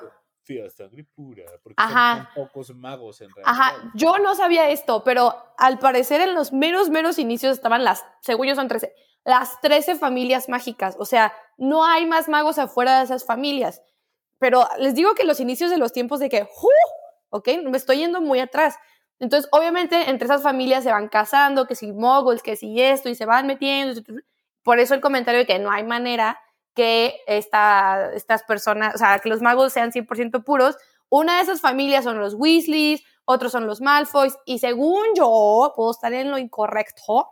sangre 0.70 1.04
pura, 1.04 1.44
porque 1.62 1.76
Ajá. 1.78 2.30
son 2.34 2.46
pocos 2.46 2.74
magos 2.76 3.22
en 3.22 3.30
realidad. 3.30 3.52
Ajá, 3.52 3.92
yo 3.96 4.18
no 4.18 4.36
sabía 4.36 4.70
esto, 4.70 5.04
pero 5.04 5.36
al 5.58 5.80
parecer 5.80 6.22
en 6.22 6.34
los 6.34 6.54
menos, 6.54 6.90
menos 6.90 7.20
inicios 7.20 7.58
estaban 7.58 7.84
las, 7.84 8.06
según 8.22 8.48
yo 8.48 8.56
son 8.56 8.68
13, 8.68 8.94
las 9.26 9.60
13 9.62 9.96
familias 9.96 10.48
mágicas, 10.48 10.96
o 11.00 11.06
sea, 11.06 11.34
no 11.58 11.86
hay 11.86 12.06
más 12.06 12.30
magos 12.30 12.60
afuera 12.60 12.98
de 12.98 13.06
esas 13.06 13.26
familias. 13.26 13.82
Pero 14.40 14.68
les 14.78 14.94
digo 14.94 15.16
que 15.16 15.24
los 15.24 15.40
inicios 15.40 15.72
de 15.72 15.78
los 15.78 15.92
tiempos 15.92 16.20
de 16.20 16.30
que, 16.30 16.44
¡uh! 16.44 17.30
¿ok? 17.30 17.50
Me 17.66 17.78
estoy 17.78 17.98
yendo 17.98 18.22
muy 18.22 18.40
atrás. 18.40 18.78
Entonces, 19.20 19.50
obviamente, 19.52 20.12
entre 20.12 20.28
esas 20.28 20.44
familias 20.44 20.84
se 20.84 20.92
van 20.92 21.10
casando, 21.10 21.66
que 21.66 21.74
si 21.74 21.92
moguls, 21.92 22.44
que 22.44 22.56
si 22.56 22.80
esto, 22.80 23.10
y 23.10 23.16
se 23.16 23.26
van 23.26 23.48
metiendo. 23.48 24.00
Por 24.62 24.80
eso 24.80 24.94
el 24.94 25.02
comentario 25.02 25.40
de 25.40 25.48
que 25.48 25.58
no 25.58 25.72
hay 25.72 25.84
manera 25.84 26.40
que 26.78 27.22
esta, 27.26 28.14
estas 28.14 28.44
personas, 28.44 28.94
o 28.94 28.98
sea, 29.00 29.18
que 29.18 29.30
los 29.30 29.42
magos 29.42 29.74
sean 29.74 29.92
100% 29.92 30.44
puros. 30.44 30.78
Una 31.10 31.38
de 31.38 31.42
esas 31.42 31.60
familias 31.60 32.04
son 32.04 32.20
los 32.20 32.36
Weasleys, 32.36 33.02
otros 33.26 33.52
son 33.52 33.66
los 33.66 33.82
Malfoys, 33.82 34.38
y 34.46 34.60
según 34.60 35.04
yo, 35.16 35.74
puedo 35.76 35.90
estar 35.90 36.14
en 36.14 36.30
lo 36.30 36.38
incorrecto, 36.38 37.32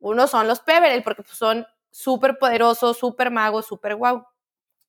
unos 0.00 0.30
son 0.30 0.48
los 0.48 0.58
Peverell, 0.58 1.04
porque 1.04 1.22
pues, 1.22 1.38
son 1.38 1.64
súper 1.92 2.38
poderosos, 2.38 2.98
súper 2.98 3.30
magos, 3.30 3.66
súper 3.66 3.94
guau. 3.94 4.26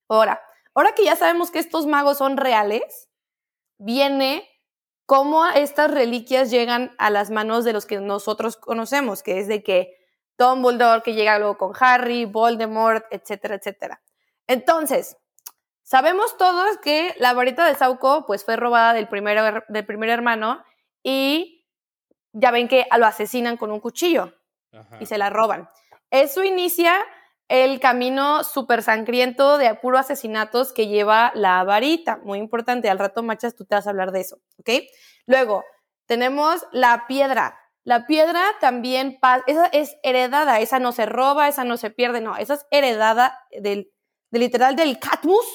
Ahora, 0.09 0.41
ahora 0.73 0.95
que 0.95 1.05
ya 1.05 1.15
sabemos 1.15 1.51
que 1.51 1.59
estos 1.59 1.85
magos 1.85 2.17
son 2.17 2.37
reales, 2.37 3.09
viene 3.77 4.49
cómo 5.05 5.45
estas 5.45 5.91
reliquias 5.91 6.49
llegan 6.49 6.95
a 6.97 7.11
las 7.11 7.29
manos 7.29 7.63
de 7.63 7.73
los 7.73 7.85
que 7.85 7.99
nosotros 7.99 8.57
conocemos, 8.57 9.21
que 9.21 9.37
es 9.37 9.47
de 9.47 9.61
que 9.61 9.95
Dumbledore 10.37 11.03
que 11.03 11.13
llega 11.13 11.39
luego 11.39 11.57
con 11.57 11.73
Harry, 11.79 12.25
Voldemort, 12.25 13.05
etcétera, 13.11 13.55
etcétera. 13.55 14.01
Entonces, 14.47 15.17
sabemos 15.83 16.37
todos 16.37 16.77
que 16.79 17.13
la 17.17 17.33
varita 17.33 17.65
de 17.65 17.75
Sauco 17.75 18.25
pues 18.25 18.43
fue 18.43 18.55
robada 18.55 18.93
del 18.93 19.07
primer, 19.07 19.63
del 19.67 19.85
primer 19.85 20.09
hermano 20.09 20.63
y 21.03 21.65
ya 22.31 22.51
ven 22.51 22.67
que 22.67 22.85
lo 22.97 23.05
asesinan 23.05 23.57
con 23.57 23.71
un 23.71 23.79
cuchillo 23.79 24.33
y 24.99 25.05
se 25.05 25.17
la 25.17 25.29
roban. 25.29 25.69
Eso 26.09 26.43
inicia 26.43 26.95
el 27.47 27.79
camino 27.79 28.43
súper 28.43 28.81
sangriento 28.81 29.57
de 29.57 29.73
puro 29.75 29.99
asesinatos 29.99 30.73
que 30.73 30.87
lleva 30.87 31.31
la 31.35 31.63
varita. 31.63 32.17
Muy 32.23 32.39
importante, 32.39 32.89
al 32.89 32.99
rato, 32.99 33.21
Machas, 33.21 33.55
tú 33.55 33.65
te 33.65 33.75
vas 33.75 33.85
a 33.85 33.91
hablar 33.91 34.11
de 34.11 34.21
eso, 34.21 34.37
¿ok? 34.57 34.69
Luego, 35.27 35.63
tenemos 36.05 36.65
la 36.71 37.05
piedra. 37.07 37.59
La 37.83 38.07
piedra 38.07 38.41
también, 38.61 39.19
esa 39.45 39.65
es 39.67 39.97
heredada, 40.03 40.59
esa 40.61 40.79
no 40.79 40.91
se 40.93 41.05
roba, 41.05 41.49
esa 41.49 41.65
no 41.65 41.77
se 41.77 41.89
pierde, 41.89 42.21
no, 42.21 42.37
esa 42.37 42.53
es 42.53 42.65
heredada 42.71 43.39
del, 43.51 43.91
literal 44.31 44.75
del 44.75 44.99
Catmus 44.99 45.45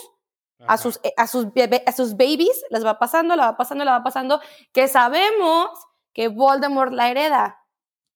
a 0.66 0.76
sus, 0.76 1.00
a, 1.16 1.26
sus 1.26 1.46
a 1.86 1.92
sus 1.92 2.16
babies, 2.16 2.64
las 2.70 2.84
va 2.84 2.98
pasando, 2.98 3.36
la 3.36 3.52
va 3.52 3.56
pasando, 3.56 3.84
la 3.84 3.92
va 3.92 4.02
pasando, 4.02 4.40
que 4.72 4.88
sabemos 4.88 5.70
que 6.12 6.28
Voldemort 6.28 6.92
la 6.92 7.10
hereda. 7.10 7.64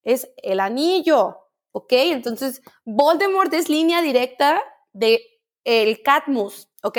Es 0.03 0.29
el 0.39 0.59
anillo, 0.59 1.39
¿ok? 1.71 1.93
Entonces, 1.93 2.61
Voldemort 2.85 3.53
es 3.55 3.69
línea 3.69 4.03
directa 4.03 4.61
de 4.93 5.23
el 5.65 6.03
Catmus, 6.03 6.69
¿ok? 6.83 6.99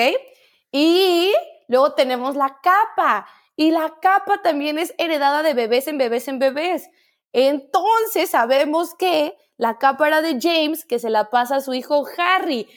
Y 0.72 1.34
luego 1.67 1.93
tenemos 1.93 2.36
la 2.36 2.60
capa. 2.62 3.27
Y 3.55 3.72
la 3.72 3.98
capa 4.01 4.41
también 4.41 4.79
es 4.79 4.96
heredada 4.98 5.43
de 5.43 5.53
bebés 5.53 5.88
en 5.88 5.98
bebés 5.98 6.27
en 6.27 6.39
bebés. 6.39 6.89
Entonces 7.34 8.30
sabemos 8.30 8.94
que 8.94 9.36
la 9.58 9.80
capa 9.80 10.08
era 10.08 10.22
de 10.22 10.40
James, 10.40 10.86
que 10.86 11.00
se 11.00 11.10
la 11.10 11.30
pasa 11.30 11.58
a 11.58 11.62
su 11.62 11.74
hijo 11.74 12.06
Harry. 12.18 12.68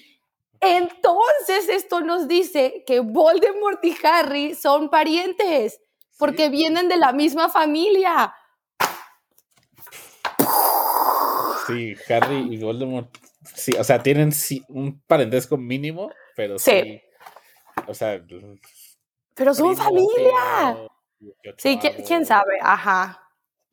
Entonces 0.60 1.68
esto 1.68 2.00
nos 2.00 2.26
dice 2.26 2.82
que 2.86 3.00
Voldemort 3.00 3.84
y 3.84 3.94
Harry 4.02 4.54
son 4.54 4.88
parientes, 4.88 5.80
porque 6.18 6.48
vienen 6.48 6.88
de 6.88 6.96
la 6.96 7.12
misma 7.12 7.50
familia. 7.50 8.34
Sí, 11.66 11.94
Harry 12.08 12.54
y 12.54 12.58
Voldemort, 12.58 13.14
sí, 13.54 13.74
o 13.78 13.84
sea, 13.84 14.02
tienen 14.02 14.32
un 14.68 15.02
parentesco 15.06 15.56
mínimo, 15.56 16.10
pero 16.34 16.58
sí. 16.58 17.02
o 17.86 17.92
sea, 17.92 18.22
pero 19.34 19.52
son 19.52 19.76
familia. 19.76 20.88
Sí, 21.58 21.78
¿quién 22.06 22.24
sabe? 22.24 22.58
Ajá. 22.62 23.25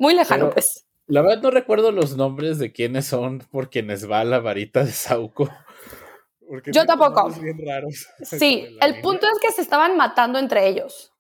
Muy 0.04 0.16
lejano, 0.16 0.50
pues. 0.50 0.86
La 1.08 1.22
verdad 1.22 1.42
no 1.44 1.50
recuerdo 1.50 1.94
los 1.94 2.18
nombres 2.18 2.60
de 2.60 2.74
quiénes 2.74 3.06
son 3.06 3.40
por 3.40 3.70
quienes 3.70 4.12
va 4.12 4.26
la 4.26 4.40
varita 4.40 4.84
de 4.84 4.92
Sauco. 4.92 5.50
Yo 6.74 6.86
tampoco. 6.86 7.32
Sí, 8.22 8.68
el 8.82 9.00
punto 9.00 9.28
es 9.34 9.40
que 9.40 9.54
se 9.54 9.62
estaban 9.62 9.96
matando 9.96 10.40
entre 10.40 10.68
ellos. 10.68 11.14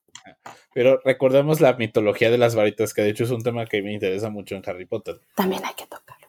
Pero 0.73 0.99
recordemos 1.05 1.61
la 1.61 1.77
mitología 1.77 2.29
de 2.29 2.37
las 2.37 2.55
varitas, 2.55 2.93
que 2.93 3.03
de 3.03 3.11
hecho 3.11 3.23
es 3.23 3.31
un 3.31 3.41
tema 3.41 3.65
que 3.67 3.81
me 3.81 3.93
interesa 3.93 4.29
mucho 4.29 4.55
en 4.55 4.63
Harry 4.65 4.85
Potter. 4.85 5.21
También 5.33 5.63
hay 5.63 5.75
que 5.75 5.85
tocarlo. 5.85 6.27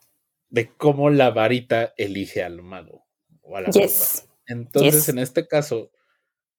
De 0.49 0.69
cómo 0.77 1.11
la 1.11 1.31
varita 1.31 1.93
elige 1.97 2.45
al 2.45 2.63
mago. 2.63 3.05
O 3.43 3.57
a 3.57 3.63
la 3.63 3.71
yes. 3.71 4.29
Entonces, 4.47 5.09
en 5.09 5.19
este 5.19 5.49
caso, 5.49 5.91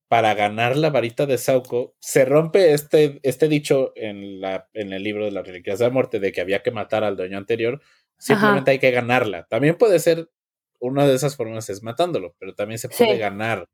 para 0.08 0.34
ganar 0.36 0.78
la 0.78 0.90
varita 0.90 1.26
de 1.26 1.38
Sauco, 1.38 1.96
se 2.00 2.26
rompe 2.26 2.74
este, 2.74 3.20
este 3.24 3.48
dicho 3.48 3.92
en, 3.96 4.40
la, 4.40 4.70
en 4.74 4.94
el 4.94 5.04
libro 5.04 5.26
de 5.26 5.32
las 5.32 5.46
reliquias 5.46 5.80
de 5.80 5.86
la 5.86 5.92
muerte 5.92 6.20
de 6.20 6.32
que 6.32 6.42
había 6.42 6.62
que 6.62 6.72
matar 6.72 7.04
al 7.04 7.18
dueño 7.18 7.38
anterior, 7.38 7.82
simplemente 8.18 8.72
hay 8.72 8.80
que 8.80 8.92
ganarla. 8.92 9.48
También 9.50 9.78
puede 9.78 10.00
ser, 10.00 10.30
una 10.80 11.08
de 11.08 11.16
esas 11.16 11.36
formas 11.36 11.70
es 11.70 11.82
matándolo, 11.82 12.36
pero 12.40 12.54
también 12.54 12.78
se 12.78 12.90
puede 12.90 13.18
ganar 13.18 13.68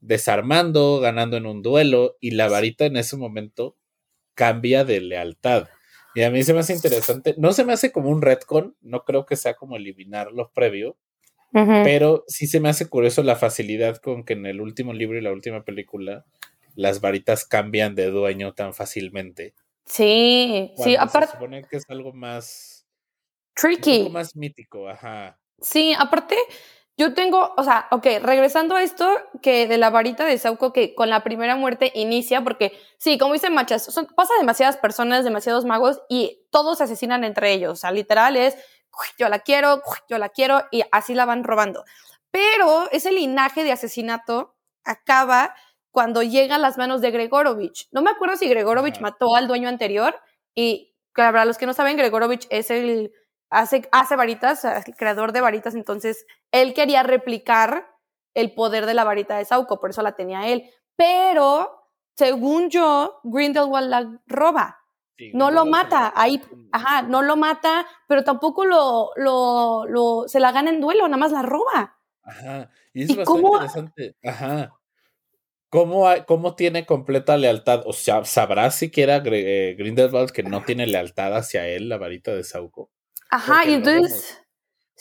desarmando, 0.00 1.00
ganando 1.00 1.36
en 1.36 1.46
un 1.46 1.62
duelo, 1.62 2.16
y 2.20 2.32
la 2.32 2.48
varita 2.48 2.84
en 2.84 2.96
ese 2.96 3.16
momento 3.16 3.76
cambia 4.34 4.84
de 4.84 5.00
lealtad. 5.00 5.68
Y 6.14 6.22
a 6.22 6.30
mí 6.30 6.42
se 6.42 6.52
me 6.52 6.60
hace 6.60 6.74
interesante, 6.74 7.34
no 7.38 7.52
se 7.52 7.64
me 7.64 7.72
hace 7.72 7.90
como 7.90 8.10
un 8.10 8.20
retcon, 8.20 8.76
no 8.80 9.04
creo 9.04 9.24
que 9.24 9.36
sea 9.36 9.54
como 9.54 9.76
eliminar 9.76 10.30
lo 10.32 10.52
previo, 10.52 10.98
pero 11.52 12.24
sí 12.28 12.46
se 12.46 12.60
me 12.60 12.68
hace 12.68 12.88
curioso 12.88 13.22
la 13.22 13.36
facilidad 13.36 13.98
con 13.98 14.24
que 14.24 14.32
en 14.32 14.46
el 14.46 14.60
último 14.60 14.92
libro 14.92 15.18
y 15.18 15.22
la 15.22 15.32
última 15.32 15.64
película 15.64 16.24
las 16.74 17.00
varitas 17.00 17.44
cambian 17.44 17.94
de 17.94 18.10
dueño 18.10 18.54
tan 18.54 18.72
fácilmente. 18.72 19.54
Sí, 19.84 20.72
sí, 20.78 20.96
aparte. 20.96 21.28
Se 21.28 21.32
supone 21.34 21.64
que 21.64 21.76
es 21.76 21.84
algo 21.88 22.12
más. 22.12 22.86
Tricky. 23.54 24.08
más 24.08 24.34
mítico, 24.34 24.88
ajá. 24.88 25.38
Sí, 25.60 25.94
aparte, 25.98 26.36
yo 26.96 27.14
tengo, 27.14 27.52
o 27.56 27.62
sea, 27.62 27.86
ok, 27.90 28.06
regresando 28.22 28.74
a 28.74 28.82
esto, 28.82 29.08
que 29.42 29.66
de 29.66 29.76
la 29.76 29.90
varita 29.90 30.24
de 30.24 30.38
Sauco, 30.38 30.72
que 30.72 30.94
con 30.94 31.10
la 31.10 31.22
primera 31.22 31.56
muerte 31.56 31.92
inicia, 31.94 32.42
porque 32.42 32.72
sí, 32.98 33.18
como 33.18 33.34
dicen 33.34 33.54
Machas, 33.54 33.84
son, 33.84 34.06
pasa 34.16 34.32
demasiadas 34.38 34.76
personas, 34.78 35.24
demasiados 35.24 35.64
magos 35.64 36.00
y 36.08 36.46
todos 36.50 36.78
se 36.78 36.84
asesinan 36.84 37.24
entre 37.24 37.52
ellos. 37.52 37.72
O 37.72 37.76
sea, 37.76 37.92
literal 37.92 38.36
es 38.36 38.56
yo 39.18 39.28
la 39.28 39.40
quiero, 39.40 39.82
yo 40.08 40.18
la 40.18 40.28
quiero, 40.28 40.62
y 40.70 40.82
así 40.92 41.14
la 41.14 41.24
van 41.24 41.44
robando. 41.44 41.84
Pero 42.30 42.90
ese 42.92 43.12
linaje 43.12 43.64
de 43.64 43.72
asesinato 43.72 44.56
acaba 44.84 45.54
cuando 45.90 46.22
llega 46.22 46.56
a 46.56 46.58
las 46.58 46.78
manos 46.78 47.00
de 47.00 47.10
Gregorovich. 47.10 47.88
No 47.92 48.02
me 48.02 48.10
acuerdo 48.10 48.36
si 48.36 48.48
Gregorovich 48.48 49.00
mató 49.00 49.36
al 49.36 49.46
dueño 49.46 49.68
anterior 49.68 50.18
y 50.54 50.94
para 51.14 51.44
los 51.44 51.58
que 51.58 51.66
no 51.66 51.74
saben, 51.74 51.96
Gregorovich 51.96 52.46
es 52.48 52.70
el, 52.70 53.12
hace, 53.50 53.88
hace 53.92 54.16
varitas, 54.16 54.64
el 54.64 54.96
creador 54.96 55.32
de 55.32 55.42
varitas, 55.42 55.74
entonces 55.74 56.26
él 56.50 56.72
quería 56.72 57.02
replicar 57.02 57.86
el 58.34 58.54
poder 58.54 58.86
de 58.86 58.94
la 58.94 59.04
varita 59.04 59.36
de 59.36 59.44
Sauco, 59.44 59.78
por 59.78 59.90
eso 59.90 60.00
la 60.00 60.16
tenía 60.16 60.48
él. 60.48 60.70
Pero, 60.96 61.86
según 62.16 62.70
yo, 62.70 63.20
Grindelwald 63.24 63.90
la 63.90 64.20
roba. 64.26 64.81
No 65.34 65.50
lo 65.50 65.66
mata, 65.66 66.12
ahí, 66.16 66.40
ajá, 66.72 67.02
no 67.02 67.22
lo 67.22 67.36
mata, 67.36 67.86
pero 68.08 68.24
tampoco 68.24 68.64
lo, 68.64 69.10
lo, 69.16 69.86
lo, 69.86 70.24
se 70.26 70.40
la 70.40 70.52
gana 70.52 70.70
en 70.70 70.80
duelo, 70.80 71.06
nada 71.08 71.16
más 71.18 71.32
la 71.32 71.42
roba. 71.42 71.98
Ajá, 72.22 72.70
y 72.92 73.02
es 73.02 73.16
bastante 73.16 73.46
interesante, 73.46 74.16
ajá, 74.24 74.72
¿Cómo, 75.72 76.06
¿Cómo, 76.26 76.54
tiene 76.54 76.84
completa 76.84 77.38
lealtad? 77.38 77.84
O 77.86 77.94
sea, 77.94 78.26
¿sabrá 78.26 78.70
siquiera 78.70 79.22
eh, 79.24 79.74
Grindelwald 79.78 80.30
que 80.30 80.42
no 80.42 80.62
tiene 80.64 80.86
lealtad 80.86 81.34
hacia 81.34 81.66
él, 81.66 81.88
la 81.88 81.96
varita 81.96 82.34
de 82.34 82.44
Sauco? 82.44 82.90
Ajá, 83.30 83.64
y 83.64 83.72
entonces. 83.72 84.38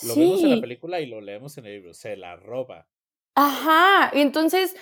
Lo, 0.03 0.15
vemos, 0.15 0.41
en 0.41 0.49
la 0.51 0.61
película 0.61 1.01
y 1.01 1.07
lo 1.07 1.19
leemos 1.19 1.57
en 1.57 1.65
el 1.65 1.73
libro. 1.73 1.93
Se 1.93 2.15
la 2.15 2.37
roba. 2.37 2.87
Ajá, 3.35 4.11
y 4.15 4.21
entonces 4.21 4.73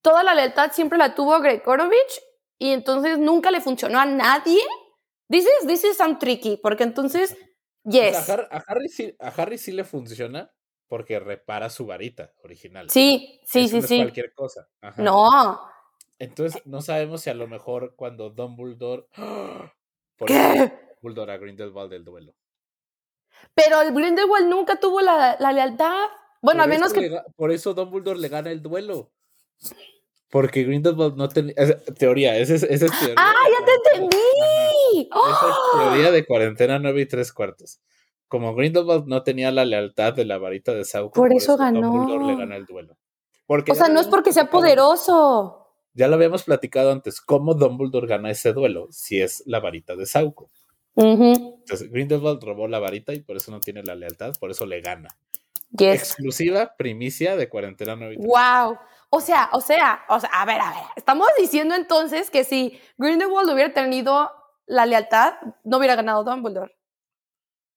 toda 0.00 0.22
la 0.22 0.34
lealtad 0.34 0.70
siempre 0.70 0.96
la 0.96 1.16
tuvo 1.16 1.40
Gregorovich 1.40 2.20
y 2.62 2.70
entonces 2.70 3.18
nunca 3.18 3.50
le 3.50 3.60
funcionó 3.60 3.98
a 3.98 4.06
nadie. 4.06 4.60
This 5.28 5.46
is, 5.46 5.66
this 5.66 5.82
is 5.82 5.96
some 5.96 6.16
tricky, 6.20 6.56
porque 6.62 6.84
entonces, 6.84 7.36
yes. 7.82 8.30
a, 8.30 8.64
Harry 8.68 8.88
sí, 8.88 9.16
a 9.18 9.28
Harry 9.30 9.58
sí 9.58 9.72
le 9.72 9.82
funciona, 9.82 10.52
porque 10.86 11.18
repara 11.18 11.70
su 11.70 11.86
varita 11.86 12.32
original. 12.44 12.88
Sí, 12.88 13.40
sí, 13.44 13.66
sí, 13.66 13.80
no 13.80 13.86
sí. 13.88 13.96
Es 13.96 14.02
cualquier 14.02 14.32
cosa. 14.32 14.68
No. 14.96 15.60
Entonces, 16.20 16.62
no 16.64 16.82
sabemos 16.82 17.22
si 17.22 17.30
a 17.30 17.34
lo 17.34 17.48
mejor 17.48 17.96
cuando 17.96 18.30
Dumbledore. 18.30 19.08
Por 20.16 20.28
¿Qué? 20.28 20.72
Dumbledore 21.02 21.32
a 21.32 21.38
Grindelwald 21.38 21.90
del 21.90 22.04
duelo. 22.04 22.36
Pero 23.54 23.82
el 23.82 23.92
Grindelwald 23.92 24.46
nunca 24.46 24.78
tuvo 24.78 25.00
la, 25.00 25.36
lealtad. 25.52 26.10
Bueno, 26.40 26.62
al 26.62 26.68
menos 26.68 26.92
que. 26.92 27.10
por 27.34 27.50
eso 27.50 27.74
Dumbledore 27.74 28.20
le 28.20 28.28
gana 28.28 28.52
el 28.52 28.62
duelo. 28.62 29.10
Porque 30.32 30.64
Grindelwald 30.64 31.14
no 31.14 31.28
tenía. 31.28 31.54
Teoría, 31.96 32.36
esa 32.36 32.54
es, 32.54 32.64
esa 32.64 32.86
teoría. 32.86 33.14
¡Ah, 33.16 33.34
ya 33.48 33.64
te 33.64 33.94
entendí! 33.94 35.08
Esa 35.08 35.48
es 35.48 35.56
teoría 35.78 36.10
de 36.10 36.26
cuarentena 36.26 36.80
nueve 36.80 37.02
y 37.02 37.06
tres 37.06 37.32
cuartos 37.32 37.80
como 38.32 38.54
Grindelwald 38.54 39.08
no 39.08 39.22
tenía 39.22 39.50
la 39.50 39.66
lealtad 39.66 40.14
de 40.14 40.24
la 40.24 40.38
varita 40.38 40.72
de 40.72 40.86
Sauco, 40.86 41.12
por, 41.12 41.34
eso, 41.34 41.58
ganó. 41.58 41.82
Dumbledore 41.82 42.24
le 42.24 42.36
gana 42.38 42.56
el 42.56 42.64
duelo. 42.64 42.96
o 43.46 43.74
sea, 43.74 43.90
no 43.90 44.00
es 44.00 44.06
porque 44.06 44.32
sea 44.32 44.48
poderoso. 44.48 45.68
Ya 45.92 46.08
lo 46.08 46.14
habíamos 46.14 46.44
platicado 46.44 46.92
antes, 46.92 47.20
cómo 47.20 47.52
Dumbledore 47.52 48.06
gana 48.06 48.30
ese 48.30 48.54
duelo 48.54 48.88
si 48.90 49.20
es 49.20 49.42
la 49.44 49.60
varita 49.60 49.96
de 49.96 50.06
Sauco. 50.06 50.48
Entonces, 50.96 51.90
Grindelwald 51.90 52.42
robó 52.42 52.68
la 52.68 52.78
varita 52.78 53.12
y 53.12 53.20
por 53.20 53.36
eso 53.36 53.50
no 53.50 53.60
tiene 53.60 53.82
la 53.82 53.94
lealtad, 53.94 54.32
por 54.40 54.50
eso 54.50 54.64
le 54.64 54.80
gana. 54.80 55.10
Exclusiva 55.78 56.74
primicia 56.78 57.36
de 57.36 57.50
cuarentena 57.50 57.96
9. 57.96 58.16
Wow. 58.18 58.78
O 59.14 59.20
sea, 59.20 59.50
o 59.52 59.60
sea, 59.60 60.04
o 60.08 60.18
sea, 60.18 60.30
a 60.32 60.46
ver, 60.46 60.58
a 60.58 60.70
ver. 60.70 60.84
Estamos 60.96 61.28
diciendo 61.38 61.74
entonces 61.74 62.30
que 62.30 62.44
si 62.44 62.80
Grindelwald 62.96 63.50
hubiera 63.50 63.74
tenido 63.74 64.30
la 64.64 64.86
lealtad, 64.86 65.34
no 65.64 65.76
hubiera 65.76 65.96
ganado 65.96 66.24
Dumbledore. 66.24 66.74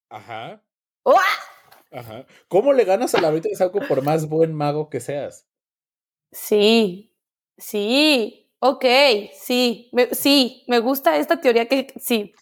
Ajá. 0.08 0.62
Ajá. 1.92 2.26
¿Cómo 2.48 2.72
le 2.72 2.84
ganas 2.84 3.14
a 3.14 3.20
la 3.20 3.28
varita 3.28 3.50
de 3.50 3.54
Sauco 3.54 3.80
por 3.86 4.02
más 4.02 4.30
buen 4.30 4.54
mago 4.54 4.88
que 4.88 4.98
seas? 5.00 5.46
Sí, 6.32 7.14
sí, 7.58 8.50
ok, 8.58 8.84
sí, 9.38 9.90
sí, 10.12 10.64
me 10.68 10.78
gusta 10.78 11.18
esta 11.18 11.38
teoría 11.38 11.68
que 11.68 11.92
sí. 12.00 12.32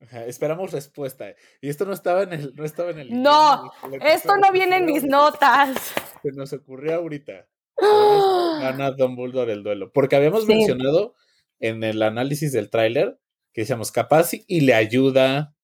Ajá, 0.00 0.24
esperamos 0.24 0.72
respuesta. 0.72 1.26
Y 1.60 1.68
esto 1.68 1.84
no 1.84 1.92
estaba 1.92 2.24
en 2.24 2.32
el, 2.32 2.54
no 2.56 2.64
estaba 2.64 2.90
en 2.90 2.98
el. 2.98 3.22
No, 3.22 3.72
esto 4.04 4.36
no 4.36 4.50
viene 4.50 4.78
en 4.78 4.84
mis 4.86 5.04
notas. 5.04 5.76
Se 6.22 6.32
nos 6.32 6.52
ocurrió 6.52 6.96
ahorita. 6.96 7.46
Gana 8.62 8.90
Dumbledore 8.92 9.52
el 9.52 9.62
duelo. 9.62 9.92
Porque 9.92 10.16
habíamos 10.16 10.46
mencionado 10.46 11.14
en 11.60 11.84
el 11.84 12.02
análisis 12.02 12.52
del 12.52 12.70
tráiler 12.70 13.18
que 13.52 13.62
decíamos 13.62 13.92
capaz 13.92 14.30
y 14.32 14.60
le 14.62 14.74
ayuda 14.74 15.54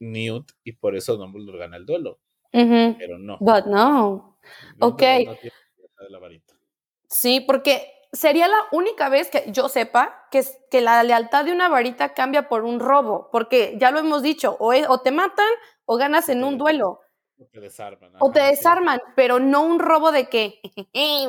Newt 0.00 0.52
y 0.64 0.72
por 0.72 0.96
eso 0.96 1.16
Dumbledore 1.16 1.58
gana 1.58 1.76
el 1.76 1.86
duelo. 1.86 2.20
Pero 2.50 3.18
no. 3.18 3.38
But 3.40 3.66
no. 3.66 4.38
ok. 4.80 5.02
sí, 7.08 7.40
porque 7.40 7.88
sería 8.12 8.48
la 8.48 8.58
única 8.72 9.08
vez 9.08 9.28
que 9.28 9.44
yo 9.48 9.68
sepa 9.68 10.26
que, 10.30 10.44
que 10.70 10.80
la 10.80 11.02
lealtad 11.02 11.44
de 11.44 11.52
una 11.52 11.68
varita 11.68 12.14
cambia 12.14 12.48
por 12.48 12.64
un 12.64 12.78
robo, 12.80 13.28
porque 13.32 13.76
ya 13.78 13.90
lo 13.90 13.98
hemos 13.98 14.22
dicho, 14.22 14.56
o, 14.60 14.72
o 14.72 15.00
te 15.00 15.10
matan 15.10 15.48
o 15.84 15.96
ganas 15.96 16.28
en 16.28 16.44
un 16.44 16.56
duelo. 16.56 17.00
O 17.36 17.46
te 17.46 17.60
desarman. 17.60 18.12
o 18.20 18.30
te 18.30 18.40
desarman, 18.40 19.00
pero 19.16 19.40
no 19.40 19.62
un 19.62 19.80
robo 19.80 20.12
de 20.12 20.28
que 20.28 20.60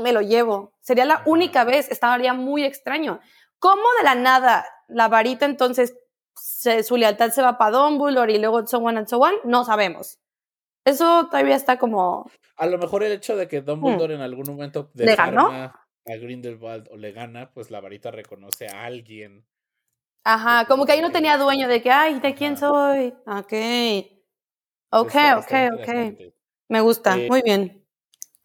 me 0.02 0.14
lo 0.14 0.22
llevo. 0.22 0.74
Sería 0.82 1.06
la 1.06 1.24
única 1.26 1.64
vez, 1.64 1.90
estaría 1.90 2.34
muy 2.34 2.64
extraño. 2.64 3.20
¿Cómo 3.60 3.84
de 3.98 4.04
la 4.04 4.16
nada 4.16 4.66
la 4.88 5.08
varita 5.08 5.46
entonces 5.46 5.96
su 6.36 6.98
lealtad 6.98 7.32
se 7.32 7.42
va 7.42 7.58
para 7.58 7.78
Dumbledore 7.78 8.34
y 8.34 8.40
luego 8.40 8.66
so 8.68 8.80
on 8.80 8.98
and 8.98 9.08
so 9.08 9.20
on, 9.20 9.34
no 9.46 9.64
sabemos. 9.64 10.20
Eso 10.84 11.28
todavía 11.28 11.56
está 11.56 11.80
como... 11.80 12.30
A 12.58 12.68
lo 12.68 12.78
mejor 12.78 13.04
el 13.04 13.12
hecho 13.12 13.36
de 13.36 13.48
que 13.48 13.62
Dumbledore 13.62 14.14
hmm. 14.14 14.18
en 14.18 14.22
algún 14.22 14.46
momento 14.48 14.92
desarma 14.94 15.74
a 16.06 16.16
Grindelwald 16.16 16.88
o 16.92 16.98
le 16.98 17.12
gana, 17.12 17.52
pues 17.52 17.72
la 17.72 17.82
varita 17.82 18.12
reconoce 18.12 18.68
a 18.68 18.86
alguien. 18.86 19.46
Ajá, 20.24 20.66
como 20.66 20.86
que 20.86 20.92
ahí 20.92 21.02
no 21.02 21.12
tenía 21.12 21.38
dueño 21.38 21.68
de 21.68 21.82
que, 21.82 21.92
ay, 21.92 22.20
¿de 22.20 22.34
quién 22.36 22.58
soy? 22.58 23.14
Ok. 23.26 23.54
Ok, 24.90 25.16
ok, 25.38 25.54
ok. 25.80 26.20
Me 26.70 26.82
gusta, 26.82 27.18
eh, 27.18 27.30
muy 27.30 27.42
bien. 27.44 27.84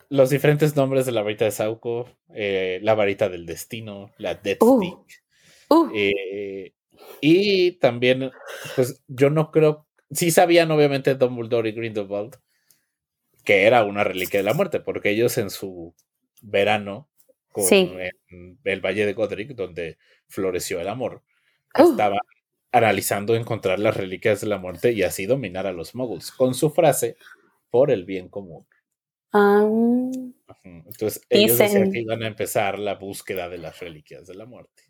Los 0.09 0.31
diferentes 0.31 0.76
nombres 0.76 1.07
de 1.07 1.12
la 1.12 1.22
varita 1.22 1.44
de 1.44 1.53
Sauco, 1.53 2.09
eh, 2.35 2.81
la 2.83 2.94
varita 2.94 3.29
del 3.29 3.46
destino, 3.46 4.11
la 4.18 4.35
Death 4.35 4.62
uh. 4.62 4.79
Stick. 4.79 5.22
Uh. 5.68 5.90
Eh, 5.94 6.74
y 7.20 7.72
también, 7.72 8.31
pues 8.74 9.03
yo 9.07 9.31
no 9.31 9.50
creo, 9.50 9.87
sí 10.11 10.31
sabían 10.31 10.70
obviamente 10.70 11.14
Dumbledore 11.14 11.68
y 11.68 11.72
Grindelwald 11.72 12.37
que 13.44 13.64
era 13.64 13.85
una 13.85 14.05
reliquia 14.05 14.40
de 14.40 14.44
la 14.44 14.55
muerte, 14.55 14.81
porque 14.81 15.11
ellos 15.11 15.38
en 15.38 15.50
su 15.50 15.94
verano, 16.42 17.09
con, 17.53 17.64
en 17.70 18.59
el 18.64 18.81
Valle 18.81 19.07
de 19.07 19.12
Godric, 19.12 19.55
donde 19.55 19.98
floreció 20.29 20.81
el 20.81 20.88
amor, 20.88 21.22
uh. 21.79 21.90
estaban 21.90 22.20
analizando 22.72 23.35
encontrar 23.35 23.78
las 23.78 23.96
reliquias 23.96 24.40
de 24.40 24.46
la 24.46 24.59
muerte 24.59 24.92
y 24.92 25.02
así 25.02 25.26
dominar 25.26 25.66
a 25.66 25.72
los 25.72 25.94
moguls, 25.94 26.30
con 26.30 26.54
su 26.54 26.70
frase, 26.70 27.16
por 27.70 27.90
el 27.90 28.04
bien 28.04 28.28
común. 28.28 28.66
Ah. 29.33 29.64
Entonces 30.64 31.24
ellos 31.28 31.56
decían 31.56 31.92
que 31.92 32.00
iban 32.00 32.22
a 32.22 32.26
empezar 32.26 32.78
la 32.78 32.94
búsqueda 32.94 33.48
de 33.48 33.59
las 33.59 33.78
reliquias 33.78 34.26
de 34.26 34.35
la 34.35 34.46
muerte. 34.46 34.85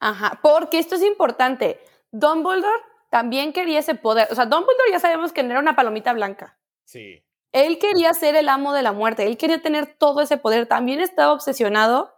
Ajá, 0.00 0.40
porque 0.42 0.78
esto 0.78 0.94
es 0.94 1.02
importante. 1.02 1.78
Dumbledore 2.10 2.82
también 3.10 3.52
quería 3.52 3.78
ese 3.78 3.94
poder. 3.94 4.28
O 4.30 4.34
sea, 4.34 4.46
Dumbledore 4.46 4.90
ya 4.90 4.98
sabemos 4.98 5.32
que 5.32 5.42
no 5.42 5.50
era 5.50 5.60
una 5.60 5.76
palomita 5.76 6.12
blanca. 6.12 6.58
Sí. 6.84 7.22
Él 7.52 7.78
quería 7.78 8.12
ser 8.14 8.34
el 8.34 8.48
amo 8.48 8.72
de 8.72 8.82
la 8.82 8.92
muerte. 8.92 9.26
Él 9.26 9.36
quería 9.36 9.60
tener 9.60 9.86
todo 9.98 10.22
ese 10.22 10.38
poder. 10.38 10.66
También 10.66 11.00
estaba 11.00 11.32
obsesionado 11.32 12.10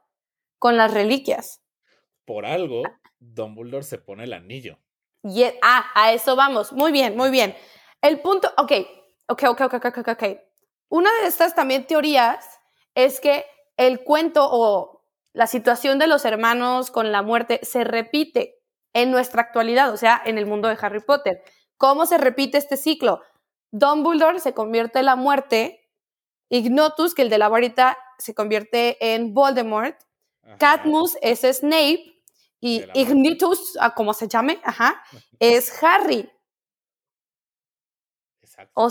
con 0.58 0.76
las 0.76 0.94
reliquias. 0.94 1.60
Por 2.24 2.46
algo, 2.46 2.84
Dumbledore 3.18 3.82
se 3.82 3.98
pone 3.98 4.24
el 4.24 4.32
anillo. 4.32 4.78
Y, 5.24 5.42
e, 5.42 5.58
ah, 5.62 5.86
a 5.94 6.12
eso 6.12 6.36
vamos. 6.36 6.72
Muy 6.72 6.92
bien, 6.92 7.16
muy 7.16 7.30
bien. 7.30 7.56
El 8.02 8.20
punto, 8.20 8.52
ok, 8.58 8.72
ok, 9.28 9.42
ok, 9.48 9.60
ok, 9.62 9.84
ok, 9.86 10.08
ok. 10.08 10.22
Una 10.90 11.10
de 11.22 11.28
estas 11.28 11.54
también 11.54 11.86
teorías 11.86 12.60
es 12.94 13.20
que 13.20 13.46
el 13.76 14.04
cuento 14.04 14.46
o 14.48 15.02
la 15.32 15.46
situación 15.46 15.98
de 15.98 16.06
los 16.06 16.24
hermanos 16.24 16.90
con 16.90 17.10
la 17.10 17.22
muerte 17.22 17.58
se 17.62 17.82
repite 17.82 18.60
en 18.92 19.10
nuestra 19.10 19.42
actualidad, 19.42 19.92
o 19.92 19.96
sea, 19.96 20.20
en 20.24 20.38
el 20.38 20.46
mundo 20.46 20.68
de 20.68 20.78
Harry 20.80 21.00
Potter. 21.00 21.42
¿Cómo 21.78 22.06
se 22.06 22.18
repite 22.18 22.58
este 22.58 22.76
ciclo? 22.76 23.20
Dumbledore 23.72 24.38
se 24.38 24.54
convierte 24.54 25.00
en 25.00 25.06
la 25.06 25.16
muerte, 25.16 25.90
Ignotus, 26.50 27.14
que 27.14 27.22
el 27.22 27.30
de 27.30 27.38
la 27.38 27.48
varita, 27.48 27.98
se 28.18 28.34
convierte 28.34 29.14
en 29.14 29.34
Voldemort, 29.34 29.96
Cadmus 30.58 31.16
es 31.22 31.40
Snape 31.40 32.13
y 32.66 32.82
Ignitus, 32.94 33.76
ah, 33.78 33.94
como 33.94 34.14
se 34.14 34.26
llame, 34.26 34.58
ajá, 34.64 35.04
es 35.38 35.82
Harry. 35.82 36.30
Exacto. 38.40 38.88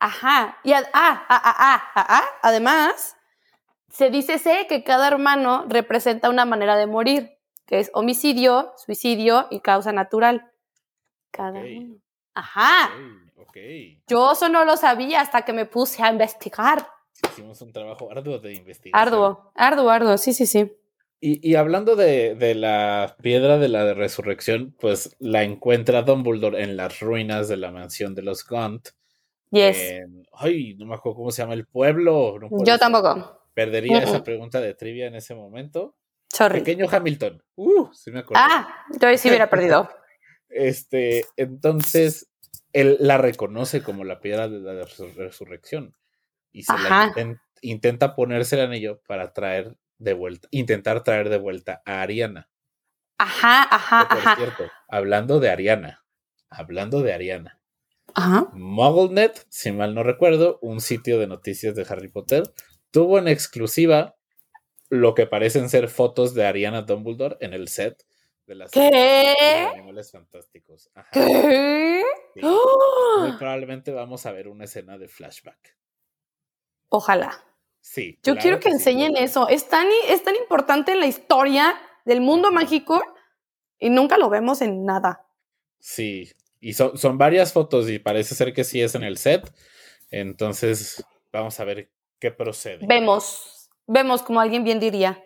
ajá. 0.00 0.58
Y 0.64 0.72
ah, 0.72 0.90
ah, 0.92 1.24
ah, 1.28 1.92
ah, 1.94 2.24
además, 2.42 3.16
se 3.90 4.10
dice 4.10 4.40
sé 4.40 4.66
que 4.68 4.82
cada 4.82 5.06
hermano 5.06 5.66
representa 5.68 6.30
una 6.30 6.44
manera 6.44 6.76
de 6.76 6.88
morir, 6.88 7.38
que 7.64 7.78
es 7.78 7.92
homicidio, 7.94 8.72
suicidio 8.76 9.46
y 9.50 9.60
causa 9.60 9.92
natural. 9.92 10.50
Cada 11.30 11.60
uno. 11.60 12.00
Ajá. 12.34 12.90
Yo 14.08 14.32
eso 14.32 14.48
no 14.48 14.64
lo 14.64 14.76
sabía 14.76 15.20
hasta 15.20 15.42
que 15.42 15.52
me 15.52 15.66
puse 15.66 16.02
a 16.02 16.10
investigar. 16.10 16.88
Hicimos 17.30 17.62
un 17.62 17.72
trabajo 17.72 18.10
arduo 18.10 18.40
de 18.40 18.54
investigar. 18.54 19.00
Arduo, 19.00 19.52
arduo, 19.54 19.90
arduo, 19.90 20.18
sí, 20.18 20.32
sí, 20.32 20.44
sí. 20.44 20.72
Y, 21.24 21.38
y 21.48 21.54
hablando 21.54 21.94
de, 21.94 22.34
de, 22.34 22.56
la 22.56 23.14
piedra 23.22 23.56
de 23.56 23.68
la 23.68 23.94
resurrección, 23.94 24.74
pues 24.80 25.14
la 25.20 25.44
encuentra 25.44 26.02
Dumbledore 26.02 26.64
en 26.64 26.76
las 26.76 26.98
ruinas 26.98 27.46
de 27.46 27.56
la 27.58 27.70
mansión 27.70 28.16
de 28.16 28.22
los 28.22 28.44
Gaunt. 28.44 28.88
Yes. 29.52 29.78
En, 29.78 30.26
ay, 30.32 30.74
no 30.74 30.86
me 30.86 30.96
acuerdo 30.96 31.18
cómo 31.18 31.30
se 31.30 31.42
llama 31.42 31.54
el 31.54 31.64
pueblo. 31.64 32.40
No 32.40 32.64
Yo 32.64 32.76
tampoco. 32.76 33.40
Perdería 33.54 33.98
uh 33.98 34.00
-uh. 34.00 34.08
esa 34.08 34.24
pregunta 34.24 34.60
de 34.60 34.74
trivia 34.74 35.06
en 35.06 35.14
ese 35.14 35.36
momento. 35.36 35.94
Sorry. 36.28 36.58
Pequeño 36.58 36.86
Hamilton. 36.90 37.40
Uh, 37.54 37.92
sí 37.92 38.10
me 38.10 38.18
acuerdo. 38.18 38.42
Ah, 38.44 38.84
entonces 38.92 39.20
sí 39.20 39.28
hubiera 39.28 39.48
perdido. 39.48 39.88
este, 40.48 41.24
entonces, 41.36 42.32
él 42.72 42.96
la 42.98 43.18
reconoce 43.18 43.84
como 43.84 44.02
la 44.02 44.18
piedra 44.18 44.48
de 44.48 44.58
la 44.58 44.84
resurrección. 45.16 45.94
Y 46.50 46.64
se 46.64 46.72
la 46.72 47.06
intent, 47.06 47.38
intenta 47.60 48.16
ponerse 48.16 48.56
el 48.56 48.62
anillo 48.62 49.00
para 49.06 49.32
traer 49.32 49.76
de 50.02 50.14
vuelta, 50.14 50.48
intentar 50.50 51.02
traer 51.02 51.28
de 51.28 51.38
vuelta 51.38 51.82
a 51.84 52.02
Ariana. 52.02 52.48
Ajá, 53.18 53.62
ajá, 53.70 54.08
por 54.08 54.18
ajá. 54.18 54.36
cierto, 54.36 54.64
hablando 54.88 55.38
de 55.40 55.50
Ariana, 55.50 56.04
hablando 56.50 57.02
de 57.02 57.12
Ariana, 57.12 57.60
Ajá. 58.14 58.48
MuggleNet, 58.52 59.46
si 59.48 59.72
mal 59.72 59.94
no 59.94 60.02
recuerdo, 60.02 60.58
un 60.60 60.80
sitio 60.80 61.18
de 61.18 61.26
noticias 61.26 61.74
de 61.74 61.86
Harry 61.88 62.08
Potter, 62.08 62.42
tuvo 62.90 63.18
en 63.18 63.28
exclusiva 63.28 64.16
lo 64.90 65.14
que 65.14 65.26
parecen 65.26 65.70
ser 65.70 65.88
fotos 65.88 66.34
de 66.34 66.44
Ariana 66.44 66.82
Dumbledore 66.82 67.36
en 67.40 67.54
el 67.54 67.68
set 67.68 68.04
de 68.46 68.54
las 68.56 68.70
¿Qué? 68.70 68.90
de 68.90 69.68
Animales 69.72 70.10
Fantásticos. 70.12 70.90
Ajá. 70.94 71.08
¿Qué? 71.12 72.02
Sí. 72.34 72.40
¡Oh! 72.42 73.18
Muy 73.20 73.32
probablemente 73.38 73.92
vamos 73.92 74.26
a 74.26 74.32
ver 74.32 74.48
una 74.48 74.64
escena 74.64 74.98
de 74.98 75.08
flashback. 75.08 75.78
Ojalá. 76.90 77.42
Sí. 77.82 78.18
Yo 78.22 78.32
claro 78.32 78.40
quiero 78.40 78.60
que 78.60 78.68
enseñen 78.70 79.16
eso. 79.16 79.48
Es 79.48 79.68
tan, 79.68 79.86
es 80.08 80.22
tan 80.22 80.36
importante 80.36 80.92
en 80.92 81.00
la 81.00 81.06
historia 81.06 81.78
del 82.06 82.20
mundo 82.22 82.50
mágico 82.50 83.02
y 83.78 83.90
nunca 83.90 84.16
lo 84.16 84.30
vemos 84.30 84.62
en 84.62 84.86
nada. 84.86 85.26
Sí. 85.78 86.30
Y 86.60 86.72
son, 86.74 86.96
son 86.96 87.18
varias 87.18 87.52
fotos 87.52 87.90
y 87.90 87.98
parece 87.98 88.34
ser 88.34 88.54
que 88.54 88.62
sí 88.64 88.80
es 88.80 88.94
en 88.94 89.02
el 89.02 89.18
set. 89.18 89.52
Entonces, 90.10 91.04
vamos 91.32 91.58
a 91.58 91.64
ver 91.64 91.90
qué 92.20 92.30
procede. 92.30 92.86
Vemos, 92.86 93.68
vemos 93.86 94.22
como 94.22 94.40
alguien 94.40 94.62
bien 94.62 94.78
diría. 94.78 95.22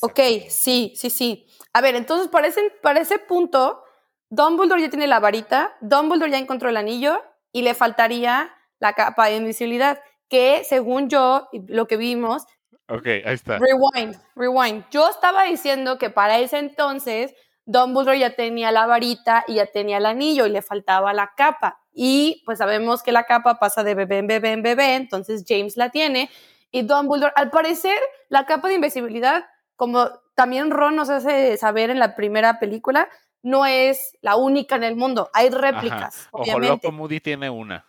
Ok, 0.00 0.20
sí, 0.48 0.92
sí, 0.96 1.10
sí. 1.10 1.46
A 1.72 1.80
ver, 1.80 1.94
entonces 1.94 2.28
para 2.28 2.48
ese, 2.48 2.60
para 2.82 3.00
ese 3.00 3.18
punto, 3.18 3.82
Dumbledore 4.28 4.82
ya 4.82 4.90
tiene 4.90 5.06
la 5.06 5.20
varita, 5.20 5.76
Dumbledore 5.80 6.30
ya 6.30 6.38
encontró 6.38 6.68
el 6.68 6.76
anillo 6.76 7.22
y 7.52 7.62
le 7.62 7.74
faltaría 7.74 8.54
la 8.78 8.94
capa 8.94 9.26
de 9.26 9.36
invisibilidad, 9.36 10.00
que 10.30 10.64
según 10.64 11.10
yo, 11.10 11.48
lo 11.68 11.86
que 11.86 11.98
vimos, 11.98 12.46
Ok, 12.88 13.06
ahí 13.06 13.34
está. 13.34 13.58
rewind, 13.58 14.16
rewind. 14.34 14.84
Yo 14.90 15.08
estaba 15.08 15.44
diciendo 15.44 15.98
que 15.98 16.08
para 16.08 16.38
ese 16.38 16.58
entonces 16.58 17.34
Dumbledore 17.66 18.18
ya 18.18 18.34
tenía 18.34 18.72
la 18.72 18.86
varita 18.86 19.44
y 19.46 19.56
ya 19.56 19.66
tenía 19.66 19.98
el 19.98 20.06
anillo 20.06 20.46
y 20.46 20.50
le 20.50 20.62
faltaba 20.62 21.12
la 21.12 21.32
capa. 21.36 21.80
Y 21.92 22.42
pues 22.46 22.58
sabemos 22.58 23.02
que 23.02 23.12
la 23.12 23.24
capa 23.24 23.58
pasa 23.58 23.84
de 23.84 23.94
bebé 23.94 24.18
en 24.18 24.26
bebé 24.26 24.52
en 24.52 24.62
bebé, 24.62 24.94
entonces 24.94 25.44
James 25.46 25.76
la 25.76 25.90
tiene. 25.90 26.30
Y 26.70 26.82
Dumbledore, 26.82 27.32
al 27.36 27.50
parecer, 27.50 27.98
la 28.28 28.46
capa 28.46 28.68
de 28.68 28.74
invisibilidad, 28.74 29.44
como 29.76 30.08
también 30.34 30.70
Ron 30.70 30.96
nos 30.96 31.10
hace 31.10 31.56
saber 31.58 31.90
en 31.90 31.98
la 31.98 32.14
primera 32.14 32.58
película, 32.58 33.08
no 33.42 33.66
es 33.66 34.16
la 34.20 34.36
única 34.36 34.76
en 34.76 34.84
el 34.84 34.96
mundo. 34.96 35.30
Hay 35.32 35.50
réplicas, 35.50 36.28
Ojo 36.30 36.44
obviamente. 36.44 36.68
Loco 36.68 36.92
Moody 36.92 37.20
tiene 37.20 37.50
una. 37.50 37.86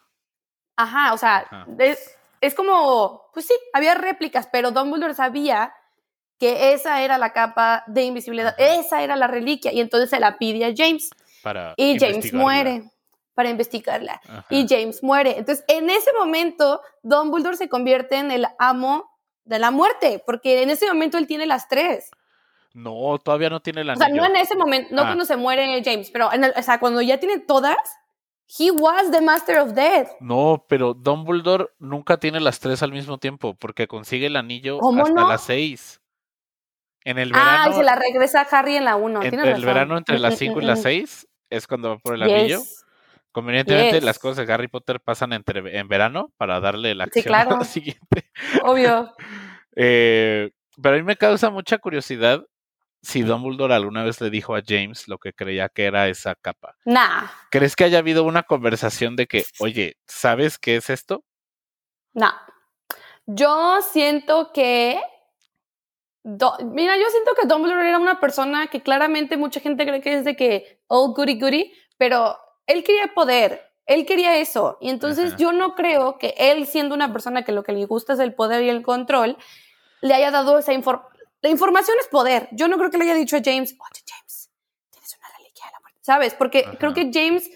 Ajá, 0.76 1.14
o 1.14 1.18
sea, 1.18 1.46
Ajá. 1.50 1.66
es, 1.80 2.18
es 2.42 2.54
como, 2.56 3.30
pues 3.34 3.46
sí, 3.48 3.54
había 3.74 3.94
réplicas, 3.96 4.48
pero 4.52 4.72
Dumbledore 4.72 5.14
sabía 5.14 5.74
que 6.40 6.74
esa 6.74 7.02
era 7.04 7.18
la 7.20 7.34
capa 7.34 7.84
de 7.88 8.04
invisibilidad, 8.04 8.56
Ajá. 8.60 8.74
esa 8.80 9.04
era 9.04 9.16
la 9.16 9.28
reliquia, 9.28 9.72
y 9.72 9.80
entonces 9.80 10.10
se 10.10 10.20
la 10.20 10.38
pide 10.38 10.66
a 10.66 10.74
James, 10.76 11.12
Para 11.44 11.74
y 11.78 11.98
James 12.00 12.34
muere 12.34 12.84
para 13.36 13.50
investigarla, 13.50 14.20
Ajá. 14.28 14.46
y 14.50 14.66
James 14.68 15.04
muere. 15.04 15.36
Entonces, 15.38 15.64
en 15.68 15.90
ese 15.90 16.12
momento, 16.18 16.82
Dumbledore 17.04 17.56
se 17.58 17.70
convierte 17.70 18.16
en 18.18 18.32
el 18.32 18.48
amo 18.60 19.10
de 19.46 19.60
la 19.60 19.72
muerte, 19.72 20.22
porque 20.26 20.64
en 20.64 20.70
ese 20.72 20.88
momento 20.88 21.18
él 21.18 21.28
tiene 21.28 21.46
las 21.46 21.68
tres. 21.68 22.10
No, 22.74 23.20
todavía 23.24 23.50
no 23.50 23.60
tiene 23.60 23.82
el 23.82 23.90
O 23.90 23.96
sea, 23.96 24.08
no 24.10 24.26
en 24.26 24.36
ese 24.36 24.56
momento, 24.56 24.96
no 24.96 25.02
Ah. 25.02 25.06
cuando 25.06 25.26
se 25.26 25.36
muere 25.38 25.82
James, 25.84 26.10
pero 26.12 26.32
en 26.34 26.46
el- 26.46 26.54
o 26.56 26.62
sea, 26.64 26.80
cuando 26.80 27.02
ya 27.02 27.20
tiene 27.20 27.38
todas, 27.40 27.78
he 28.60 28.72
was 28.72 29.12
the 29.12 29.22
master 29.22 29.60
of 29.60 29.74
death. 29.74 30.10
No, 30.20 30.66
pero 30.68 30.94
Dumbledore 30.94 31.68
nunca 31.80 32.18
tiene 32.18 32.40
las 32.40 32.60
tres 32.60 32.84
al 32.84 32.92
mismo 32.92 33.18
tiempo, 33.18 33.56
porque 33.56 33.88
consigue 33.88 34.28
el 34.28 34.36
anillo 34.36 34.78
¿Cómo 34.80 35.04
hasta 35.04 35.22
no? 35.22 35.28
las 35.28 35.42
seis. 35.44 36.02
En 37.04 37.18
el 37.18 37.32
Ah, 37.34 37.40
verano, 37.66 37.72
y 37.72 37.74
se 37.78 37.84
la 37.84 37.96
regresa 37.96 38.42
a 38.42 38.44
Harry 38.44 38.76
en 38.76 38.86
la 38.86 38.96
1. 38.96 39.24
en 39.24 39.40
el 39.40 39.66
verano 39.66 39.98
entre 39.98 40.20
las 40.20 40.38
cinco 40.38 40.62
y 40.62 40.66
las 40.66 40.82
seis 40.84 41.28
es 41.50 41.66
cuando 41.68 41.90
va 41.90 41.98
por 41.98 42.16
el 42.16 42.24
anillo. 42.24 42.60
Convenientemente, 43.32 43.96
Yes. 43.96 44.04
las 44.04 44.20
cosas 44.20 44.46
de 44.46 44.54
Harry 44.54 44.68
Potter 44.68 45.00
pasan 45.00 45.32
entre, 45.34 45.80
en 45.80 45.88
verano 45.88 46.34
para 46.38 46.60
darle 46.60 46.94
la 46.96 47.06
Sí, 47.06 47.20
acción 47.20 47.36
a 47.36 47.44
claro. 47.46 47.58
la 47.60 47.66
siguiente. 47.66 48.30
Obvio. 48.64 49.14
Eh, 49.78 50.52
pero 50.84 50.96
a 50.96 50.98
mí 50.98 51.04
me 51.06 51.16
causa 51.16 51.50
mucha 51.50 51.78
curiosidad 51.78 52.44
si 53.02 53.24
Dumbledore 53.24 53.74
alguna 53.74 54.04
vez 54.04 54.22
le 54.22 54.30
dijo 54.30 54.56
a 54.56 54.62
James 54.66 55.08
lo 55.08 55.18
que 55.18 55.34
creía 55.34 55.70
que 55.70 55.86
era 55.86 56.08
esa 56.08 56.36
capa. 56.36 56.76
Nah, 56.86 57.28
¿Crees 57.50 57.76
que 57.76 57.84
haya 57.84 57.98
habido 58.00 58.24
una 58.24 58.44
conversación 58.44 59.16
de 59.16 59.28
que, 59.28 59.44
oye, 59.60 59.98
¿sabes 60.08 60.58
qué 60.58 60.76
es 60.78 60.90
esto? 60.90 61.24
nah. 62.14 62.34
Yo 63.26 63.82
siento 63.82 64.52
que. 64.54 65.00
Do- 66.24 66.58
Mira, 66.64 66.98
yo 66.98 67.06
siento 67.10 67.32
que 67.40 67.48
Dumbledore 67.48 67.88
era 67.90 67.98
una 67.98 68.20
persona 68.20 68.68
que 68.68 68.82
claramente 68.82 69.38
mucha 69.38 69.60
gente 69.60 69.86
cree 69.86 70.02
que 70.02 70.18
es 70.18 70.26
de 70.26 70.36
que 70.36 70.82
old 70.88 71.16
goody 71.16 71.40
goody, 71.40 71.74
pero 71.98 72.38
él 72.68 72.84
quería 72.84 73.14
poder, 73.14 73.62
él 73.86 74.06
quería 74.06 74.38
eso. 74.38 74.78
Y 74.82 74.90
entonces 74.90 75.36
yo 75.38 75.52
no 75.52 75.76
creo 75.76 76.18
que 76.20 76.36
él, 76.38 76.68
siendo 76.68 76.94
una 76.96 77.12
persona 77.12 77.44
que 77.44 77.52
lo 77.52 77.64
que 77.64 77.72
le 77.74 77.86
gusta 77.86 78.14
es 78.14 78.20
el 78.20 78.34
poder 78.36 78.64
y 78.64 78.70
el 78.70 78.84
control, 78.84 79.38
le 80.02 80.14
haya 80.14 80.30
dado 80.32 80.58
esa 80.60 80.74
información. 80.74 81.12
La 81.42 81.50
información 81.50 81.98
es 82.00 82.08
poder. 82.08 82.48
Yo 82.52 82.68
no 82.68 82.78
creo 82.78 82.90
que 82.92 82.98
le 82.98 83.06
haya 83.06 83.14
dicho 83.16 83.36
a 83.38 83.42
James, 83.44 83.72
oye, 83.74 84.04
James, 84.08 84.50
tienes 84.92 85.18
una 85.18 85.28
reliquia 85.38 85.66
de 85.66 85.72
la 85.72 85.80
muerte. 85.80 86.00
¿Sabes? 86.02 86.34
Porque 86.36 86.66
Ajá. 86.68 86.78
creo 86.78 86.94
que 86.94 87.10
James 87.14 87.50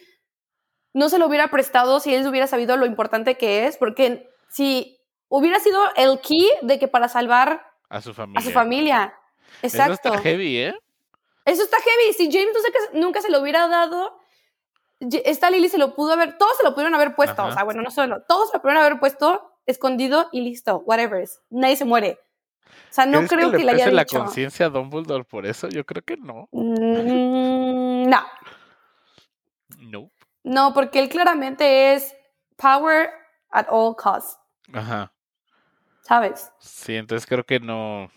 no 0.93 1.09
se 1.09 1.19
lo 1.19 1.27
hubiera 1.27 1.49
prestado 1.49 1.99
si 1.99 2.13
él 2.15 2.25
hubiera 2.27 2.47
sabido 2.47 2.77
lo 2.77 2.85
importante 2.85 3.37
que 3.37 3.67
es, 3.67 3.77
porque 3.77 4.29
si 4.49 4.99
hubiera 5.27 5.59
sido 5.59 5.81
el 5.97 6.19
key 6.21 6.49
de 6.61 6.79
que 6.79 6.87
para 6.87 7.09
salvar 7.09 7.65
A 7.89 8.01
su 8.01 8.13
familia. 8.13 8.39
a 8.39 8.43
su 8.43 8.51
familia. 8.51 9.19
Eso 9.61 9.77
Exacto. 9.77 10.09
está 10.13 10.21
heavy, 10.21 10.57
¿eh? 10.57 10.75
Eso 11.45 11.63
está 11.63 11.77
heavy. 11.79 12.13
Si 12.13 12.31
James 12.31 12.55
no 12.93 12.99
nunca 13.01 13.21
se 13.21 13.29
lo 13.29 13.39
hubiera 13.39 13.67
dado, 13.67 14.17
esta 14.99 15.49
Lily 15.49 15.69
se 15.69 15.77
lo 15.77 15.93
pudo 15.95 16.13
haber, 16.13 16.37
todos 16.37 16.57
se 16.57 16.63
lo 16.63 16.73
pudieron 16.73 16.95
haber 16.95 17.15
puesto. 17.15 17.41
Ajá. 17.41 17.51
O 17.51 17.53
sea, 17.53 17.63
bueno, 17.63 17.81
no 17.81 17.91
solo, 17.91 18.23
todos 18.27 18.49
se 18.49 18.57
lo 18.57 18.61
pudieron 18.61 18.83
haber 18.83 18.99
puesto 18.99 19.51
escondido 19.65 20.29
y 20.31 20.41
listo, 20.41 20.79
whatever. 20.85 21.27
Nadie 21.49 21.75
se 21.75 21.85
muere. 21.85 22.19
O 22.65 22.93
sea, 22.95 23.05
no 23.05 23.19
¿Crees 23.19 23.29
creo 23.31 23.51
que 23.51 23.57
que, 23.57 23.63
le 23.63 23.65
le 23.65 23.71
haya 23.73 23.85
pese 23.85 23.95
la 23.95 24.03
dicho. 24.03 24.19
conciencia 24.19 24.65
a 24.67 24.69
Dumbledore 24.69 25.23
por 25.23 25.45
eso? 25.45 25.67
Yo 25.69 25.85
creo 25.85 26.03
que 26.03 26.17
no. 26.17 26.47
Mm, 26.51 28.09
no, 28.09 28.21
No. 29.79 30.11
no, 30.43 30.73
porque 30.73 30.99
él 30.99 31.09
claramente 31.09 31.93
es 31.93 32.15
power 32.57 33.09
at 33.51 33.67
all 33.69 33.95
costs, 33.95 34.37
Ajá. 34.73 35.11
¿sabes? 36.01 36.51
Sí, 36.59 36.95
entonces 36.95 37.25
creo 37.27 37.43
que 37.45 37.59
no. 37.59 38.09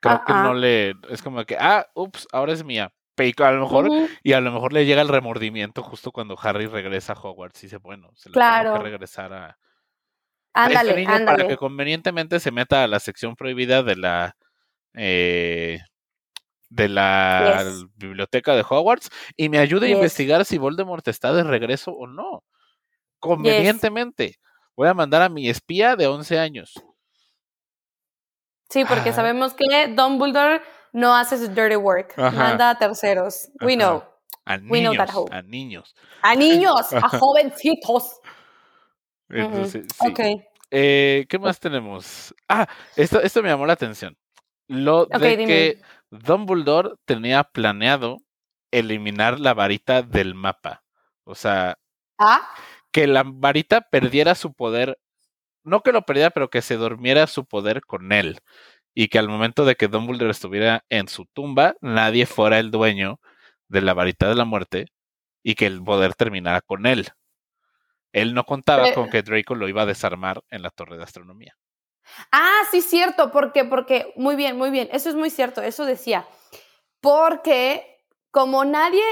Creo 0.00 0.22
que 0.26 0.32
Ah, 0.32 0.42
no 0.42 0.50
ah. 0.50 0.54
le. 0.54 0.94
Es 1.08 1.22
como 1.22 1.44
que, 1.44 1.56
ah, 1.58 1.86
ups, 1.94 2.26
ahora 2.32 2.52
es 2.52 2.64
mía. 2.64 2.92
A 3.38 3.50
lo 3.52 3.62
mejor, 3.62 3.88
y 4.22 4.34
a 4.34 4.40
lo 4.42 4.52
mejor 4.52 4.74
le 4.74 4.84
llega 4.84 5.00
el 5.00 5.08
remordimiento 5.08 5.82
justo 5.82 6.12
cuando 6.12 6.36
Harry 6.42 6.66
regresa 6.66 7.14
a 7.14 7.18
Hogwarts 7.18 7.62
y 7.62 7.66
dice, 7.66 7.78
bueno, 7.78 8.10
se 8.14 8.24
tengo 8.24 8.34
Claro. 8.34 8.74
que 8.74 8.80
regresar 8.80 9.32
a, 9.32 9.58
Ándale, 10.56 10.94
niño 10.96 11.06
para 11.06 11.16
ándale. 11.18 11.48
que 11.48 11.56
convenientemente 11.56 12.40
se 12.40 12.50
meta 12.50 12.82
a 12.84 12.86
la 12.88 12.98
sección 13.00 13.36
prohibida 13.36 13.82
de 13.82 13.96
la 13.96 14.36
eh, 14.94 15.80
de 16.68 16.88
la 16.88 17.62
Yes. 17.64 17.84
biblioteca 17.94 18.54
de 18.56 18.64
Hogwarts 18.68 19.10
y 19.36 19.48
me 19.48 19.58
ayude 19.58 19.86
a 19.86 19.90
investigar 19.90 20.44
si 20.44 20.58
Voldemort 20.58 21.06
está 21.08 21.32
de 21.32 21.44
regreso 21.44 21.92
o 21.92 22.06
no. 22.06 22.42
Convenientemente. 23.20 24.36
Voy 24.76 24.88
a 24.88 24.94
mandar 24.94 25.22
a 25.22 25.28
mi 25.28 25.48
espía 25.48 25.96
de 25.96 26.06
11 26.06 26.38
años. 26.38 26.74
Sí, 28.68 28.84
porque 28.84 29.10
Ah. 29.10 29.12
sabemos 29.12 29.54
que 29.54 29.88
Dumbledore 29.94 30.60
no 30.92 31.14
hace 31.14 31.38
su 31.38 31.48
dirty 31.48 31.76
work, 31.76 32.14
Ajá. 32.18 32.30
manda 32.36 32.70
a 32.70 32.78
terceros. 32.78 33.48
We 33.60 33.76
know. 33.76 34.02
A 34.44 34.58
We 34.68 34.80
know 34.80 34.94
that. 34.94 35.10
A 35.30 35.42
niños. 35.42 35.94
A 36.22 36.34
niños, 36.34 36.92
a 36.92 37.08
jovencitos. 37.20 38.20
Entonces, 39.28 39.86
sí. 39.92 40.14
Eh, 40.70 41.26
¿Qué 41.28 41.38
más 41.38 41.60
tenemos? 41.60 42.34
Ah, 42.48 42.66
esto, 42.96 43.20
esto 43.20 43.42
me 43.42 43.48
llamó 43.48 43.66
la 43.66 43.72
atención. 43.74 44.16
Lo 44.68 45.02
Ok, 45.02 45.18
de 45.18 45.30
dime. 45.36 45.46
que 45.46 45.80
Dumbledore 46.10 46.94
tenía 47.04 47.44
planeado 47.44 48.18
eliminar 48.72 49.38
la 49.40 49.54
varita 49.54 50.02
del 50.02 50.34
mapa. 50.34 50.82
O 51.24 51.34
sea, 51.34 51.78
Ah, 52.18 52.48
que 52.92 53.06
la 53.06 53.22
varita 53.26 53.82
perdiera 53.82 54.34
su 54.34 54.54
poder. 54.54 54.98
No 55.64 55.82
que 55.82 55.92
lo 55.92 56.02
perdiera, 56.02 56.30
pero 56.30 56.50
que 56.50 56.62
se 56.62 56.76
durmiera 56.76 57.26
su 57.26 57.44
poder 57.46 57.82
con 57.84 58.12
él. 58.12 58.38
y 58.98 59.08
que 59.08 59.18
al 59.18 59.28
momento 59.28 59.66
de 59.66 59.76
que 59.76 59.88
Dumbledore 59.88 60.30
estuviera 60.30 60.84
en 60.88 61.08
su 61.08 61.26
tumba, 61.26 61.76
nadie 61.82 62.24
fuera 62.24 62.58
el 62.58 62.70
dueño 62.70 63.20
de 63.68 63.82
la 63.82 63.92
varita 63.92 64.26
de 64.28 64.34
la 64.34 64.46
muerte 64.46 64.86
y 65.42 65.54
que 65.54 65.66
el 65.66 65.82
poder 65.84 66.14
terminara 66.14 66.62
con 66.62 66.86
él. 66.86 67.08
Él 68.16 68.32
no 68.32 68.44
contaba 68.44 68.92
con 68.94 69.10
que 69.10 69.22
Draco 69.22 69.54
lo 69.54 69.68
iba 69.68 69.82
a 69.82 69.86
desarmar 69.86 70.42
en 70.48 70.62
la 70.62 70.70
torre 70.70 70.96
de 70.96 71.02
astronomía. 71.02 71.54
Ah, 72.32 72.62
sí, 72.70 72.80
cierto, 72.80 73.30
porque, 73.30 73.64
porque, 73.64 74.12
muy 74.16 74.36
bien, 74.36 74.56
muy 74.56 74.70
bien, 74.70 74.88
eso 74.90 75.10
es 75.10 75.14
muy 75.14 75.28
cierto, 75.28 75.60
eso 75.60 75.84
decía. 75.84 76.26
Porque 77.00 77.84
como 78.30 78.64
nadie, 78.64 79.02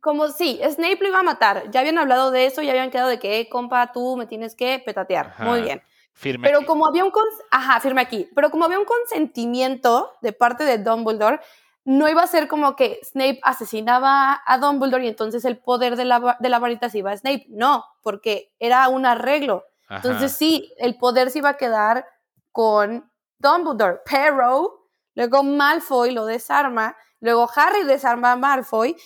como 0.00 0.28
sí, 0.28 0.58
Snape 0.66 0.98
lo 1.00 1.08
iba 1.08 1.18
a 1.18 1.24
matar, 1.24 1.70
ya 1.70 1.80
habían 1.80 1.98
hablado 1.98 2.30
de 2.30 2.46
eso, 2.46 2.62
ya 2.62 2.70
habían 2.70 2.90
quedado 2.90 3.10
de 3.10 3.18
que, 3.18 3.38
eh, 3.38 3.48
compa, 3.50 3.92
tú 3.92 4.16
me 4.16 4.26
tienes 4.26 4.54
que 4.54 4.78
petatear, 4.78 5.34
muy 5.40 5.60
bien. 5.60 5.82
Firme 6.14 6.48
pero 6.48 6.64
como 6.64 6.86
había 6.86 7.04
un, 7.04 7.12
ajá, 7.50 7.80
firme 7.80 8.00
aquí, 8.00 8.28
pero 8.34 8.50
como 8.50 8.64
había 8.64 8.78
un 8.78 8.84
consentimiento 8.84 10.12
de 10.22 10.32
parte 10.32 10.64
de 10.64 10.78
Dumbledore, 10.78 11.40
no 11.84 12.08
iba 12.08 12.22
a 12.22 12.26
ser 12.26 12.48
como 12.48 12.76
que 12.76 13.00
Snape 13.02 13.40
asesinaba 13.42 14.42
a 14.46 14.58
Dumbledore 14.58 15.04
y 15.04 15.08
entonces 15.08 15.44
el 15.44 15.58
poder 15.58 15.96
de 15.96 16.04
la, 16.04 16.36
de 16.38 16.48
la 16.48 16.58
varita 16.58 16.88
se 16.88 16.98
iba 16.98 17.10
a 17.10 17.16
Snape. 17.16 17.46
No, 17.48 17.84
porque 18.02 18.52
era 18.58 18.88
un 18.88 19.06
arreglo. 19.06 19.64
Entonces 19.88 20.32
sí, 20.32 20.72
el 20.78 20.96
poder 20.96 21.30
se 21.30 21.38
iba 21.38 21.50
a 21.50 21.56
quedar 21.56 22.06
con 22.52 23.10
Dumbledore, 23.38 24.00
pero 24.04 24.88
luego 25.14 25.42
Malfoy 25.42 26.12
lo 26.12 26.26
desarma, 26.26 26.96
luego 27.18 27.50
Harry 27.56 27.82
desarma 27.84 28.32
a 28.32 28.36
Malfoy 28.36 28.96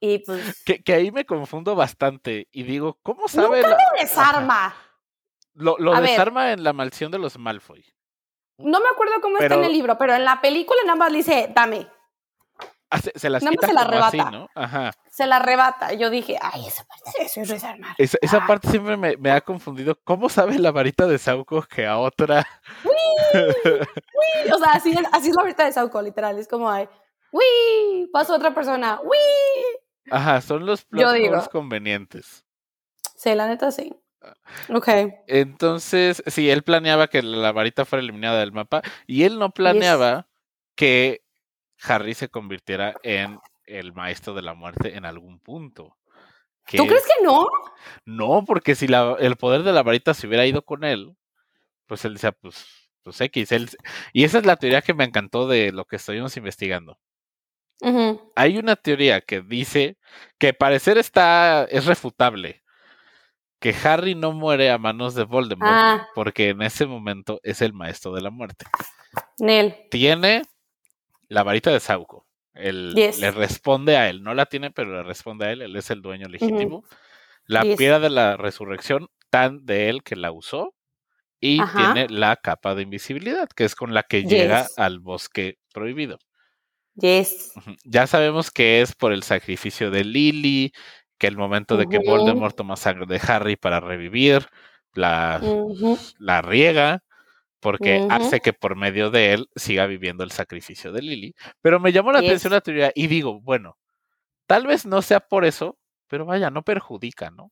y 0.00 0.18
pues... 0.18 0.64
Que, 0.64 0.92
ahí 0.92 1.12
me 1.12 1.24
confundo 1.24 1.76
bastante 1.76 2.48
y 2.50 2.64
digo, 2.64 2.98
¿cómo 3.02 3.28
sabe? 3.28 3.62
Nunca 3.62 3.76
lo 3.76 4.00
desarma. 4.00 4.74
Lo, 5.54 5.76
desarma 6.00 6.52
en 6.52 6.64
la 6.64 6.72
maldición 6.72 7.12
de 7.12 7.18
los 7.18 7.38
Malfoy. 7.38 7.84
No 8.58 8.80
me 8.80 8.88
acuerdo 8.88 9.20
cómo 9.20 9.38
está 9.38 9.54
en 9.54 9.64
el 9.64 9.72
libro, 9.72 9.96
pero 9.98 10.14
en 10.14 10.24
la 10.24 10.40
película 10.40 10.78
nada 10.84 10.96
más 10.96 11.12
le 11.12 11.18
dice, 11.18 11.50
dame. 11.54 11.88
Ah, 12.94 13.00
se, 13.14 13.30
las 13.30 13.42
quita 13.42 13.66
se 13.66 13.72
la 13.72 13.80
arrebata. 13.82 14.30
¿no? 14.30 14.48
Ajá. 14.54 14.92
Se 15.10 15.26
la 15.26 15.36
arrebata. 15.36 15.92
Yo 15.94 16.10
dije, 16.10 16.38
ay, 16.40 16.66
esa 16.66 16.84
parte 16.84 17.10
eso 17.20 17.40
es 17.40 17.48
desarmar. 17.48 17.94
Esa, 17.98 18.18
esa 18.20 18.46
parte 18.46 18.70
siempre 18.70 18.96
me, 18.96 19.16
me, 19.16 19.30
ha 19.30 19.40
confundido. 19.40 19.98
¿Cómo 20.04 20.28
sabe 20.28 20.58
la 20.58 20.70
varita 20.70 21.06
de 21.06 21.18
Sauco 21.18 21.62
que 21.62 21.86
a 21.86 21.98
otra? 21.98 22.46
¡Uy! 22.84 23.40
¡Uy! 23.40 24.52
O 24.52 24.58
sea, 24.58 24.72
así 24.72 24.92
es, 24.92 24.98
así 25.12 25.30
es 25.30 25.36
la 25.36 25.42
varita 25.42 25.64
de 25.64 25.72
Sauco, 25.72 26.00
literal. 26.02 26.38
Es 26.38 26.48
como, 26.48 26.70
ay, 26.70 26.88
¡Uy! 27.34 28.08
Pasó 28.12 28.36
otra 28.36 28.54
persona. 28.54 29.00
¡Uy! 29.02 29.18
Ajá, 30.08 30.40
son 30.40 30.64
los 30.66 30.84
plot 30.84 31.50
convenientes. 31.50 32.44
Sí, 33.16 33.34
la 33.34 33.48
neta 33.48 33.72
sí. 33.72 33.92
Ah. 34.22 34.34
Ok. 34.72 34.88
Entonces, 35.26 36.22
sí, 36.28 36.48
él 36.48 36.62
planeaba 36.62 37.08
que 37.08 37.22
la 37.22 37.50
varita 37.50 37.84
fuera 37.84 38.04
eliminada 38.04 38.38
del 38.38 38.52
mapa 38.52 38.82
y 39.08 39.24
él 39.24 39.40
no 39.40 39.50
planeaba 39.50 40.28
que 40.76 41.23
Harry 41.86 42.14
se 42.14 42.28
convirtiera 42.28 42.94
en 43.02 43.38
el 43.66 43.92
maestro 43.92 44.34
de 44.34 44.42
la 44.42 44.54
muerte 44.54 44.96
en 44.96 45.04
algún 45.04 45.38
punto. 45.40 45.96
¿Tú 46.66 46.86
crees 46.86 47.04
que 47.04 47.24
no? 47.24 47.46
No, 48.06 48.44
porque 48.44 48.74
si 48.74 48.88
la, 48.88 49.16
el 49.18 49.36
poder 49.36 49.62
de 49.62 49.72
la 49.72 49.82
varita 49.82 50.14
se 50.14 50.26
hubiera 50.26 50.46
ido 50.46 50.64
con 50.64 50.84
él, 50.84 51.14
pues 51.86 52.04
él 52.04 52.14
decía, 52.14 52.32
pues, 52.32 52.66
pues 53.02 53.20
X. 53.20 53.52
Él, 53.52 53.68
y 54.12 54.24
esa 54.24 54.38
es 54.38 54.46
la 54.46 54.56
teoría 54.56 54.80
que 54.82 54.94
me 54.94 55.04
encantó 55.04 55.46
de 55.46 55.72
lo 55.72 55.84
que 55.84 55.96
estuvimos 55.96 56.36
investigando. 56.36 56.98
Hay 58.34 58.56
una 58.56 58.76
teoría 58.76 59.20
que 59.20 59.42
dice 59.42 59.98
que 60.38 60.54
parecer 60.54 60.96
está, 60.96 61.64
es 61.64 61.84
refutable, 61.84 62.62
que 63.60 63.74
Harry 63.84 64.14
no 64.14 64.32
muere 64.32 64.70
a 64.70 64.78
manos 64.78 65.14
de 65.14 65.24
Voldemort 65.24 65.70
ah. 65.70 66.08
porque 66.14 66.50
en 66.50 66.62
ese 66.62 66.86
momento 66.86 67.40
es 67.42 67.60
el 67.60 67.74
maestro 67.74 68.12
de 68.12 68.22
la 68.22 68.30
muerte. 68.30 68.64
Nel. 69.38 69.74
Tiene 69.90 70.42
la 71.28 71.42
varita 71.42 71.70
de 71.70 71.80
Sauco. 71.80 72.26
Él 72.54 72.94
le 72.94 73.30
responde 73.32 73.96
a 73.96 74.08
él, 74.08 74.22
no 74.22 74.32
la 74.34 74.46
tiene, 74.46 74.70
pero 74.70 74.92
le 74.92 75.02
responde 75.02 75.46
a 75.46 75.52
él, 75.52 75.62
él 75.62 75.74
es 75.76 75.90
el 75.90 76.02
dueño 76.02 76.28
legítimo. 76.28 76.84
La 77.46 77.62
piedra 77.62 77.98
de 77.98 78.10
la 78.10 78.36
resurrección, 78.36 79.08
tan 79.30 79.66
de 79.66 79.88
él 79.88 80.02
que 80.02 80.16
la 80.16 80.30
usó, 80.32 80.74
y 81.40 81.60
tiene 81.76 82.08
la 82.08 82.36
capa 82.36 82.74
de 82.74 82.82
invisibilidad, 82.82 83.48
que 83.48 83.64
es 83.64 83.74
con 83.74 83.92
la 83.92 84.02
que 84.02 84.22
llega 84.22 84.66
al 84.76 85.00
bosque 85.00 85.58
prohibido. 85.72 86.18
Yes. 86.94 87.52
Ya 87.84 88.06
sabemos 88.06 88.50
que 88.50 88.80
es 88.80 88.94
por 88.94 89.12
el 89.12 89.24
sacrificio 89.24 89.90
de 89.90 90.04
Lily, 90.04 90.72
que 91.18 91.26
el 91.26 91.36
momento 91.36 91.76
de 91.76 91.86
que 91.86 91.98
Voldemort 91.98 92.56
toma 92.56 92.76
sangre 92.76 93.06
de 93.06 93.20
Harry 93.26 93.56
para 93.56 93.80
revivir, 93.80 94.46
la, 94.94 95.40
la 96.18 96.40
riega, 96.40 97.02
porque 97.64 98.06
hace 98.10 98.40
que 98.40 98.52
por 98.52 98.76
medio 98.76 99.10
de 99.10 99.32
él 99.32 99.48
siga 99.56 99.86
viviendo 99.86 100.22
el 100.22 100.32
sacrificio 100.32 100.92
de 100.92 101.00
Lily. 101.00 101.34
Pero 101.62 101.80
me 101.80 101.92
llamó 101.92 102.12
la 102.12 102.18
atención 102.18 102.52
la 102.52 102.60
teoría 102.60 102.92
y 102.94 103.06
digo, 103.06 103.40
bueno, 103.40 103.78
tal 104.46 104.66
vez 104.66 104.84
no 104.84 105.00
sea 105.00 105.20
por 105.20 105.46
eso, 105.46 105.78
pero 106.06 106.26
vaya, 106.26 106.50
no 106.50 106.60
perjudica, 106.60 107.30
¿no? 107.30 107.50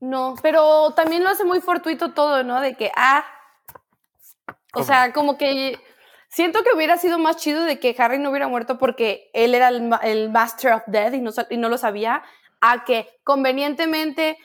No, 0.00 0.34
pero 0.40 0.94
también 0.94 1.22
lo 1.22 1.28
hace 1.28 1.44
muy 1.44 1.60
fortuito 1.60 2.14
todo, 2.14 2.42
¿no? 2.42 2.62
De 2.62 2.74
que, 2.74 2.90
ah, 2.96 3.26
o 4.72 4.82
sea, 4.82 5.12
como 5.12 5.36
que 5.36 5.78
siento 6.30 6.62
que 6.62 6.74
hubiera 6.74 6.96
sido 6.96 7.18
más 7.18 7.36
chido 7.36 7.64
de 7.64 7.78
que 7.78 7.94
Harry 7.98 8.18
no 8.18 8.30
hubiera 8.30 8.48
muerto 8.48 8.78
porque 8.78 9.28
él 9.34 9.54
era 9.54 9.68
el, 9.68 10.30
Master 10.30 10.72
of 10.72 10.84
Death 10.86 11.12
y 11.12 11.20
no, 11.20 11.32
y 11.50 11.58
no 11.58 11.68
lo 11.68 11.76
sabía, 11.76 12.22
a 12.62 12.84
que 12.86 13.20
convenientemente 13.24 14.38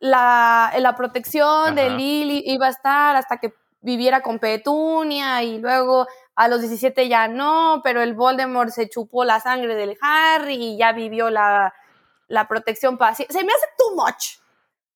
la, 0.00 0.72
la 0.78 0.96
protección 0.96 1.74
de 1.74 1.90
Lily 1.90 2.42
iba 2.46 2.66
a 2.66 2.70
estar 2.70 3.16
hasta 3.16 3.36
que 3.38 3.54
viviera 3.82 4.22
con 4.22 4.38
Petunia 4.38 5.42
y 5.42 5.58
luego 5.58 6.06
a 6.34 6.48
los 6.48 6.60
17 6.60 7.08
ya 7.08 7.28
no, 7.28 7.80
pero 7.84 8.02
el 8.02 8.14
Voldemort 8.14 8.70
se 8.70 8.88
chupó 8.88 9.24
la 9.24 9.40
sangre 9.40 9.74
del 9.74 9.96
Harry 10.00 10.54
y 10.54 10.76
ya 10.78 10.92
vivió 10.92 11.30
la, 11.30 11.74
la 12.28 12.48
protección 12.48 12.96
paciente. 12.96 13.32
Se 13.32 13.44
me 13.44 13.52
hace 13.52 13.66
too 13.76 13.94
much. 13.94 14.40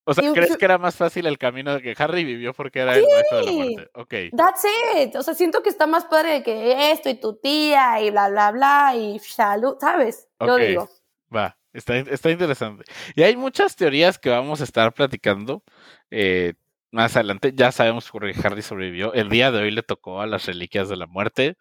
O 0.06 0.12
sea, 0.12 0.32
¿crees 0.32 0.56
que 0.58 0.64
era 0.64 0.76
más 0.76 0.96
fácil 0.96 1.26
el 1.26 1.38
camino 1.38 1.74
de 1.74 1.80
que 1.80 1.94
Harry 1.96 2.24
vivió 2.24 2.52
porque 2.52 2.80
era 2.80 2.94
el 2.94 3.04
maestro 3.10 3.38
de 3.38 3.44
la 3.44 3.52
muerte? 3.52 3.90
Ok. 3.94 4.14
That's 4.36 4.64
it. 4.96 5.16
O 5.16 5.22
sea, 5.22 5.32
siento 5.32 5.62
que 5.62 5.70
está 5.70 5.86
más 5.86 6.04
padre 6.04 6.42
que 6.42 6.92
esto 6.92 7.08
y 7.08 7.14
tu 7.14 7.36
tía 7.36 8.02
y 8.02 8.10
bla, 8.10 8.28
bla, 8.28 8.50
bla 8.50 8.94
y 8.94 9.18
salud, 9.18 9.76
¿sabes? 9.80 10.28
Yo 10.40 10.56
digo. 10.56 10.90
Va. 11.34 11.56
Está, 11.74 11.98
está, 11.98 12.30
interesante. 12.30 12.84
Y 13.14 13.22
hay 13.22 13.36
muchas 13.36 13.76
teorías 13.76 14.18
que 14.18 14.30
vamos 14.30 14.60
a 14.60 14.64
estar 14.64 14.94
platicando 14.94 15.62
eh, 16.10 16.54
más 16.92 17.16
adelante. 17.16 17.52
Ya 17.54 17.72
sabemos 17.72 18.08
por 18.10 18.32
qué 18.32 18.40
Harry 18.46 18.62
sobrevivió. 18.62 19.12
El 19.12 19.28
día 19.28 19.50
de 19.50 19.58
hoy 19.60 19.70
le 19.72 19.82
tocó 19.82 20.20
a 20.20 20.26
las 20.26 20.46
reliquias 20.46 20.88
de 20.88 20.96
la 20.96 21.06
muerte. 21.06 21.56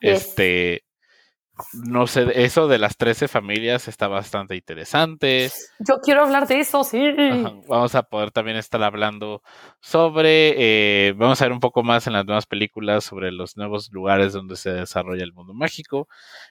Este, 0.00 0.84
no 1.72 2.06
sé, 2.06 2.44
eso 2.44 2.68
de 2.68 2.78
las 2.78 2.98
13 2.98 3.28
familias 3.28 3.88
está 3.88 4.08
bastante 4.08 4.54
interesante. 4.54 5.50
Yo 5.78 6.00
quiero 6.02 6.24
hablar 6.24 6.46
de 6.46 6.60
eso, 6.60 6.84
sí. 6.84 7.00
Vamos 7.66 7.94
a 7.94 8.02
poder 8.02 8.30
también 8.30 8.58
estar 8.58 8.82
hablando 8.82 9.42
sobre, 9.80 10.54
eh, 10.58 11.14
vamos 11.16 11.40
a 11.40 11.46
ver 11.46 11.52
un 11.52 11.60
poco 11.60 11.82
más 11.82 12.06
en 12.06 12.12
las 12.12 12.26
nuevas 12.26 12.44
películas 12.44 13.04
sobre 13.04 13.32
los 13.32 13.56
nuevos 13.56 13.90
lugares 13.90 14.34
donde 14.34 14.56
se 14.56 14.70
desarrolla 14.70 15.24
el 15.24 15.32
mundo 15.32 15.54
mágico. 15.54 16.08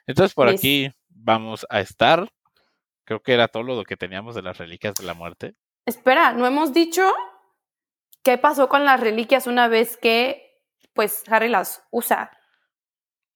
Entonces 0.07 0.33
por 0.33 0.49
aquí 0.49 0.89
vamos 1.09 1.67
a 1.69 1.81
estar. 1.81 2.27
Creo 3.05 3.21
que 3.21 3.33
era 3.33 3.47
todo 3.47 3.63
lo 3.63 3.83
que 3.83 3.97
teníamos 3.97 4.35
de 4.35 4.41
las 4.41 4.57
reliquias 4.57 4.95
de 4.95 5.05
la 5.05 5.13
muerte. 5.13 5.55
Espera, 5.85 6.33
¿no 6.33 6.45
hemos 6.45 6.73
dicho 6.73 7.13
qué 8.23 8.37
pasó 8.37 8.67
con 8.67 8.83
las 8.83 8.99
reliquias 8.99 9.47
una 9.47 9.67
vez 9.67 9.97
que 9.97 10.59
pues 10.93 11.23
Harry 11.29 11.47
las 11.47 11.83
usa? 11.91 12.31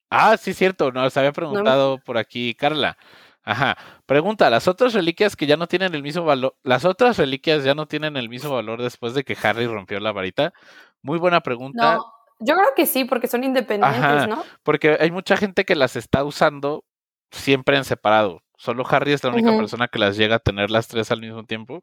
Ah, 0.09 0.35
sí, 0.37 0.53
cierto, 0.53 0.91
nos 0.91 1.15
había 1.15 1.31
preguntado 1.31 1.99
por 1.99 2.17
aquí 2.17 2.55
Carla. 2.55 2.97
Ajá. 3.43 3.77
Pregunta, 4.05 4.49
¿las 4.49 4.67
otras 4.67 4.93
reliquias 4.93 5.35
que 5.35 5.45
ya 5.45 5.57
no 5.57 5.67
tienen 5.67 5.93
el 5.93 6.03
mismo 6.03 6.23
valor, 6.23 6.55
las 6.63 6.85
otras 6.85 7.17
reliquias 7.17 7.63
ya 7.63 7.75
no 7.75 7.87
tienen 7.87 8.17
el 8.17 8.29
mismo 8.29 8.53
valor 8.53 8.81
después 8.81 9.13
de 9.13 9.23
que 9.23 9.37
Harry 9.41 9.67
rompió 9.67 9.99
la 9.99 10.11
varita? 10.11 10.53
Muy 11.01 11.19
buena 11.19 11.41
pregunta. 11.41 11.95
No, 11.95 12.13
yo 12.39 12.55
creo 12.55 12.69
que 12.75 12.85
sí, 12.85 13.05
porque 13.05 13.27
son 13.27 13.43
independientes, 13.43 14.27
¿no? 14.27 14.43
Porque 14.63 14.97
hay 14.99 15.11
mucha 15.11 15.37
gente 15.37 15.65
que 15.65 15.75
las 15.75 15.95
está 15.95 16.23
usando 16.23 16.85
siempre 17.31 17.77
en 17.77 17.85
separado. 17.85 18.41
Solo 18.59 18.85
Harry 18.89 19.13
es 19.13 19.23
la 19.23 19.29
única 19.31 19.55
persona 19.55 19.87
que 19.87 19.99
las 19.99 20.17
llega 20.17 20.35
a 20.35 20.39
tener 20.39 20.69
las 20.69 20.89
tres 20.89 21.11
al 21.11 21.21
mismo 21.21 21.45
tiempo. 21.45 21.81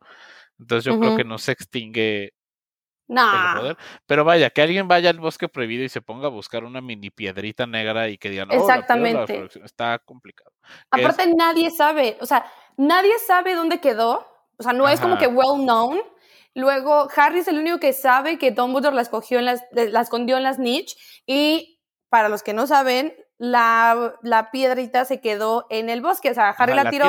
Entonces 0.58 0.84
yo 0.84 1.00
creo 1.00 1.16
que 1.16 1.24
no 1.24 1.38
se 1.38 1.52
extingue 1.52 2.34
no. 3.08 3.76
Pero 4.06 4.24
vaya, 4.24 4.50
que 4.50 4.62
alguien 4.62 4.88
vaya 4.88 5.10
al 5.10 5.20
bosque 5.20 5.48
prohibido 5.48 5.84
y 5.84 5.88
se 5.88 6.02
ponga 6.02 6.26
a 6.26 6.30
buscar 6.30 6.64
una 6.64 6.80
mini 6.80 7.10
piedrita 7.10 7.66
negra 7.66 8.08
y 8.08 8.18
que 8.18 8.30
digan, 8.30 8.50
oh, 8.50 8.54
Exactamente. 8.54 9.48
está 9.64 9.98
complicado. 10.00 10.50
Aparte, 10.90 11.32
nadie 11.34 11.70
sabe, 11.70 12.18
o 12.20 12.26
sea, 12.26 12.44
nadie 12.76 13.18
sabe 13.26 13.54
dónde 13.54 13.80
quedó. 13.80 14.26
O 14.58 14.62
sea, 14.62 14.72
no 14.72 14.88
es 14.88 15.00
como 15.00 15.18
que 15.18 15.28
well 15.28 15.62
known. 15.62 16.00
Luego, 16.54 17.08
Harry 17.14 17.40
es 17.40 17.48
el 17.48 17.58
único 17.58 17.78
que 17.78 17.92
sabe 17.92 18.38
que 18.38 18.50
Dumbledore 18.50 18.96
la 18.96 19.02
escogió 19.02 19.38
en 19.38 19.44
las, 19.44 19.62
la 19.72 20.00
escondió 20.00 20.36
en 20.36 20.42
las 20.42 20.58
niche. 20.58 20.96
Y 21.26 21.80
para 22.08 22.28
los 22.28 22.42
que 22.42 22.54
no 22.54 22.66
saben, 22.66 23.14
la, 23.38 24.14
la, 24.22 24.50
piedrita 24.50 25.04
se 25.04 25.20
quedó 25.20 25.66
en 25.70 25.88
el 25.88 26.00
bosque. 26.00 26.30
O 26.30 26.34
sea, 26.34 26.50
Harry 26.50 26.74
la, 26.74 26.90
tiró, 26.90 27.06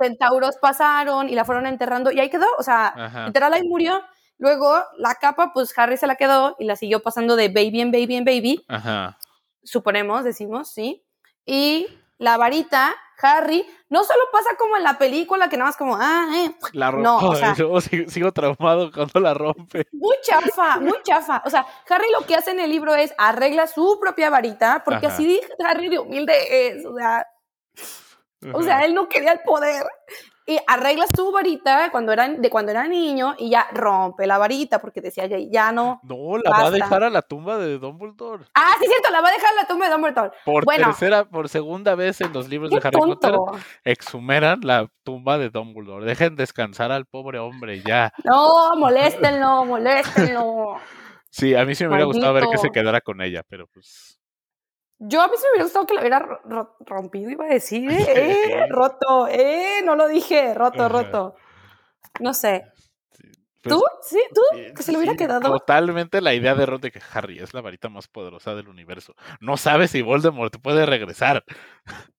centauros 0.00 0.56
pasaron 0.56 1.28
y 1.28 1.34
la 1.34 1.44
fueron 1.44 1.66
enterrando 1.66 2.10
y 2.10 2.20
ahí 2.20 2.30
quedó. 2.30 2.46
O 2.58 2.62
sea, 2.62 3.24
literal 3.26 3.52
ahí 3.52 3.66
murió. 3.66 4.02
Luego, 4.38 4.82
la 4.98 5.16
capa, 5.16 5.52
pues 5.52 5.76
Harry 5.76 5.96
se 5.96 6.06
la 6.06 6.14
quedó 6.14 6.54
y 6.58 6.64
la 6.64 6.76
siguió 6.76 7.02
pasando 7.02 7.34
de 7.34 7.48
baby 7.48 7.80
en 7.80 7.90
baby 7.90 8.16
en 8.16 8.24
baby. 8.24 8.64
Ajá. 8.68 9.18
Suponemos, 9.64 10.24
decimos, 10.24 10.70
¿sí? 10.72 11.04
Y 11.44 11.88
la 12.18 12.36
varita, 12.36 12.94
Harry, 13.20 13.66
no 13.88 14.04
solo 14.04 14.20
pasa 14.32 14.50
como 14.56 14.76
en 14.76 14.84
la 14.84 14.96
película, 14.96 15.48
que 15.48 15.56
nada 15.56 15.68
más 15.68 15.76
como, 15.76 15.96
ah, 15.96 16.28
eh. 16.34 16.54
La. 16.72 16.92
No, 16.92 17.18
o 17.18 17.34
sea, 17.34 17.54
yo 17.56 17.80
sigo, 17.80 18.32
traumado 18.32 18.90
cuando 18.92 19.20
la 19.20 19.34
rompe. 19.34 19.86
Muy 19.92 20.16
chafa, 20.22 20.78
muy 20.80 21.02
chafa. 21.02 21.42
O 21.44 21.50
sea, 21.50 21.66
Harry 21.88 22.06
lo 22.18 22.26
que 22.26 22.34
hace 22.34 22.52
en 22.52 22.60
el 22.60 22.70
libro 22.70 22.94
es 22.94 23.12
arregla 23.18 23.66
su 23.66 23.98
propia 24.00 24.30
varita, 24.30 24.82
porque 24.84 25.06
así 25.06 25.40
Harry 25.64 25.88
de 25.88 25.98
humilde 25.98 26.68
es, 26.68 26.84
o 26.84 26.94
sea. 26.96 27.26
O 28.52 28.62
sea, 28.62 28.84
él 28.84 28.94
no 28.94 29.08
quería 29.08 29.32
el 29.32 29.40
poder 29.40 29.84
y 30.48 30.58
arregla 30.66 31.04
su 31.14 31.30
varita 31.30 31.90
cuando 31.90 32.10
era, 32.10 32.26
de 32.26 32.48
cuando 32.48 32.72
era 32.72 32.88
niño 32.88 33.34
y 33.36 33.50
ya 33.50 33.68
rompe 33.70 34.26
la 34.26 34.38
varita 34.38 34.80
porque 34.80 35.02
decía 35.02 35.26
ya, 35.26 35.36
ya 35.38 35.72
no. 35.72 36.00
No, 36.04 36.38
la 36.38 36.50
va 36.50 36.66
a 36.68 36.70
dejar 36.70 37.04
a 37.04 37.10
la 37.10 37.20
tumba 37.20 37.58
de 37.58 37.78
Dumbledore. 37.78 38.46
Ah, 38.54 38.72
sí, 38.80 38.86
cierto, 38.86 39.10
la 39.12 39.20
va 39.20 39.28
a 39.28 39.32
dejar 39.32 39.50
a 39.52 39.56
la 39.56 39.68
tumba 39.68 39.84
de 39.84 39.92
Dumbledore. 39.92 40.30
Por 40.46 40.64
tercera, 40.64 41.26
por 41.26 41.50
segunda 41.50 41.94
vez 41.94 42.22
en 42.22 42.32
los 42.32 42.48
libros 42.48 42.70
de 42.70 42.80
Harry 42.82 42.98
Potter, 42.98 43.34
exhumeran 43.84 44.60
la 44.62 44.88
tumba 45.04 45.36
de 45.36 45.50
Dumbledore. 45.50 46.06
Dejen 46.06 46.34
descansar 46.34 46.92
al 46.92 47.04
pobre 47.04 47.38
hombre 47.38 47.82
ya. 47.82 48.10
No, 48.24 48.74
moléstenlo, 48.76 49.66
moléstenlo. 49.66 50.76
Sí, 51.30 51.54
a 51.54 51.66
mí 51.66 51.74
sí 51.74 51.84
me 51.84 51.90
hubiera 51.90 52.06
gustado 52.06 52.32
ver 52.32 52.44
que 52.50 52.56
se 52.56 52.70
quedara 52.70 53.02
con 53.02 53.20
ella, 53.20 53.42
pero 53.46 53.66
pues. 53.66 54.17
Yo 55.00 55.22
a 55.22 55.28
mí 55.28 55.34
se 55.36 55.44
me 55.44 55.50
hubiera 55.50 55.64
gustado 55.64 55.86
que 55.86 55.94
lo 55.94 56.00
hubiera 56.00 56.40
rompido, 56.80 57.30
iba 57.30 57.44
a 57.44 57.48
decir, 57.48 57.90
eh, 57.90 57.96
eh, 58.64 58.66
roto, 58.68 59.28
eh, 59.28 59.80
no 59.84 59.94
lo 59.94 60.08
dije, 60.08 60.54
roto, 60.54 60.88
roto. 60.88 61.36
No 62.20 62.34
sé. 62.34 62.64
Pues, 63.62 63.74
¿Tú? 63.74 63.82
¿Sí? 64.02 64.20
¿Tú? 64.34 64.74
¿Que 64.74 64.82
se 64.82 64.92
le 64.92 64.98
hubiera 64.98 65.16
quedado? 65.16 65.40
Totalmente 65.40 66.20
la 66.20 66.34
idea 66.34 66.54
de 66.54 66.66
Ron 66.66 66.80
de 66.80 66.90
que 66.90 67.00
Harry 67.12 67.38
es 67.38 67.54
la 67.54 67.60
varita 67.60 67.88
más 67.88 68.08
poderosa 68.08 68.54
del 68.54 68.68
universo. 68.68 69.14
No 69.40 69.56
sabes 69.56 69.90
si 69.90 70.02
Voldemort 70.02 70.54
puede 70.60 70.86
regresar. 70.86 71.44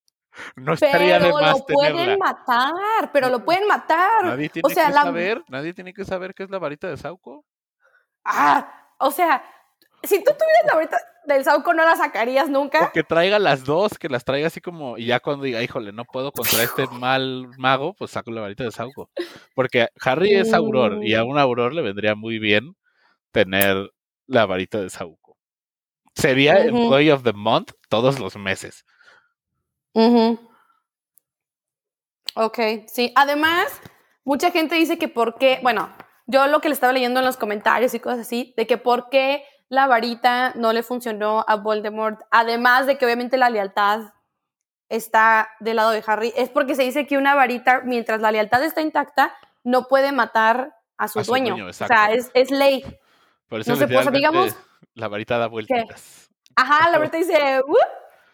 No 0.55 0.71
estaría 0.71 1.19
pero 1.19 1.35
de 1.35 1.41
más 1.41 1.59
lo 1.59 1.65
pueden 1.65 2.17
matar, 2.17 3.11
pero 3.11 3.29
lo 3.29 3.43
pueden 3.43 3.67
matar. 3.67 4.23
Nadie 4.23 4.47
tiene 4.47 4.69
que 4.69 4.75
saber, 4.75 5.43
nadie 5.49 5.73
tiene 5.73 5.93
que 5.93 6.05
saber 6.05 6.33
qué 6.33 6.43
es 6.43 6.49
la 6.49 6.59
varita 6.59 6.87
de 6.87 6.95
Sauco. 6.95 7.45
Ah, 8.23 8.93
o 8.99 9.11
sea, 9.11 9.43
si 10.03 10.23
tú 10.23 10.31
tuvieras 10.31 10.65
la 10.67 10.75
varita 10.75 10.97
del 11.25 11.43
Sauco 11.43 11.73
no 11.73 11.85
la 11.85 11.95
sacarías 11.95 12.49
nunca. 12.49 12.87
O 12.87 12.91
que 12.91 13.03
traiga 13.03 13.39
las 13.39 13.63
dos, 13.63 13.97
que 13.97 14.09
las 14.09 14.25
traiga 14.25 14.47
así 14.47 14.61
como, 14.61 14.97
y 14.97 15.05
ya 15.05 15.19
cuando 15.19 15.45
diga, 15.45 15.61
híjole, 15.61 15.91
no 15.91 16.05
puedo 16.05 16.31
contra 16.31 16.63
este 16.63 16.87
mal 16.91 17.47
mago, 17.57 17.93
pues 17.93 18.11
saco 18.11 18.31
la 18.31 18.41
varita 18.41 18.63
de 18.63 18.71
Sauco. 18.71 19.09
Porque 19.55 19.87
Harry 20.01 20.33
es 20.33 20.53
Auror, 20.53 21.03
y 21.03 21.13
a 21.15 21.23
mm. 21.23 21.27
un 21.27 21.37
Auror 21.37 21.73
le 21.73 21.81
vendría 21.81 22.15
muy 22.15 22.39
bien 22.39 22.75
tener 23.31 23.91
la 24.27 24.45
varita 24.45 24.81
de 24.81 24.89
Sauco. 24.89 25.37
Sería 26.15 26.57
el 26.57 26.69
Employee 26.69 27.11
of 27.11 27.23
the 27.23 27.33
Month 27.33 27.71
todos 27.87 28.19
los 28.19 28.35
meses. 28.35 28.85
Ok, 32.35 32.59
sí. 32.87 33.11
Además, 33.15 33.81
mucha 34.23 34.51
gente 34.51 34.75
dice 34.75 34.97
que 34.97 35.07
por 35.07 35.37
qué, 35.37 35.59
bueno, 35.61 35.93
yo 36.27 36.47
lo 36.47 36.59
que 36.61 36.69
le 36.69 36.73
estaba 36.73 36.93
leyendo 36.93 37.19
en 37.19 37.25
los 37.25 37.37
comentarios 37.37 37.93
y 37.93 37.99
cosas 37.99 38.19
así, 38.19 38.53
de 38.57 38.67
que 38.67 38.77
por 38.77 39.09
qué 39.09 39.43
la 39.69 39.87
varita 39.87 40.53
no 40.55 40.73
le 40.73 40.83
funcionó 40.83 41.45
a 41.47 41.55
Voldemort, 41.55 42.21
además 42.31 42.87
de 42.87 42.97
que 42.97 43.05
obviamente 43.05 43.37
la 43.37 43.49
lealtad 43.49 44.13
está 44.89 45.49
del 45.59 45.77
lado 45.77 45.91
de 45.91 46.03
Harry, 46.05 46.33
es 46.35 46.49
porque 46.49 46.75
se 46.75 46.83
dice 46.83 47.05
que 47.05 47.17
una 47.17 47.35
varita, 47.35 47.81
mientras 47.85 48.19
la 48.21 48.31
lealtad 48.31 48.63
está 48.63 48.81
intacta, 48.81 49.35
no 49.63 49.87
puede 49.87 50.11
matar 50.11 50.75
a 50.97 51.07
su, 51.07 51.21
dueño. 51.21 51.67
o 51.67 51.73
sea, 51.73 52.09
es, 52.11 52.51
ley. 52.51 52.83
Por 53.47 53.61
eso 53.61 53.71
no 53.71 53.77
se 53.77 53.87
puede, 53.87 54.11
digamos, 54.11 54.55
la 54.95 55.07
varita 55.07 55.37
da 55.37 55.47
vueltas. 55.47 56.29
Ajá, 56.55 56.89
la 56.89 56.97
varita 56.97 57.17
dice, 57.17 57.61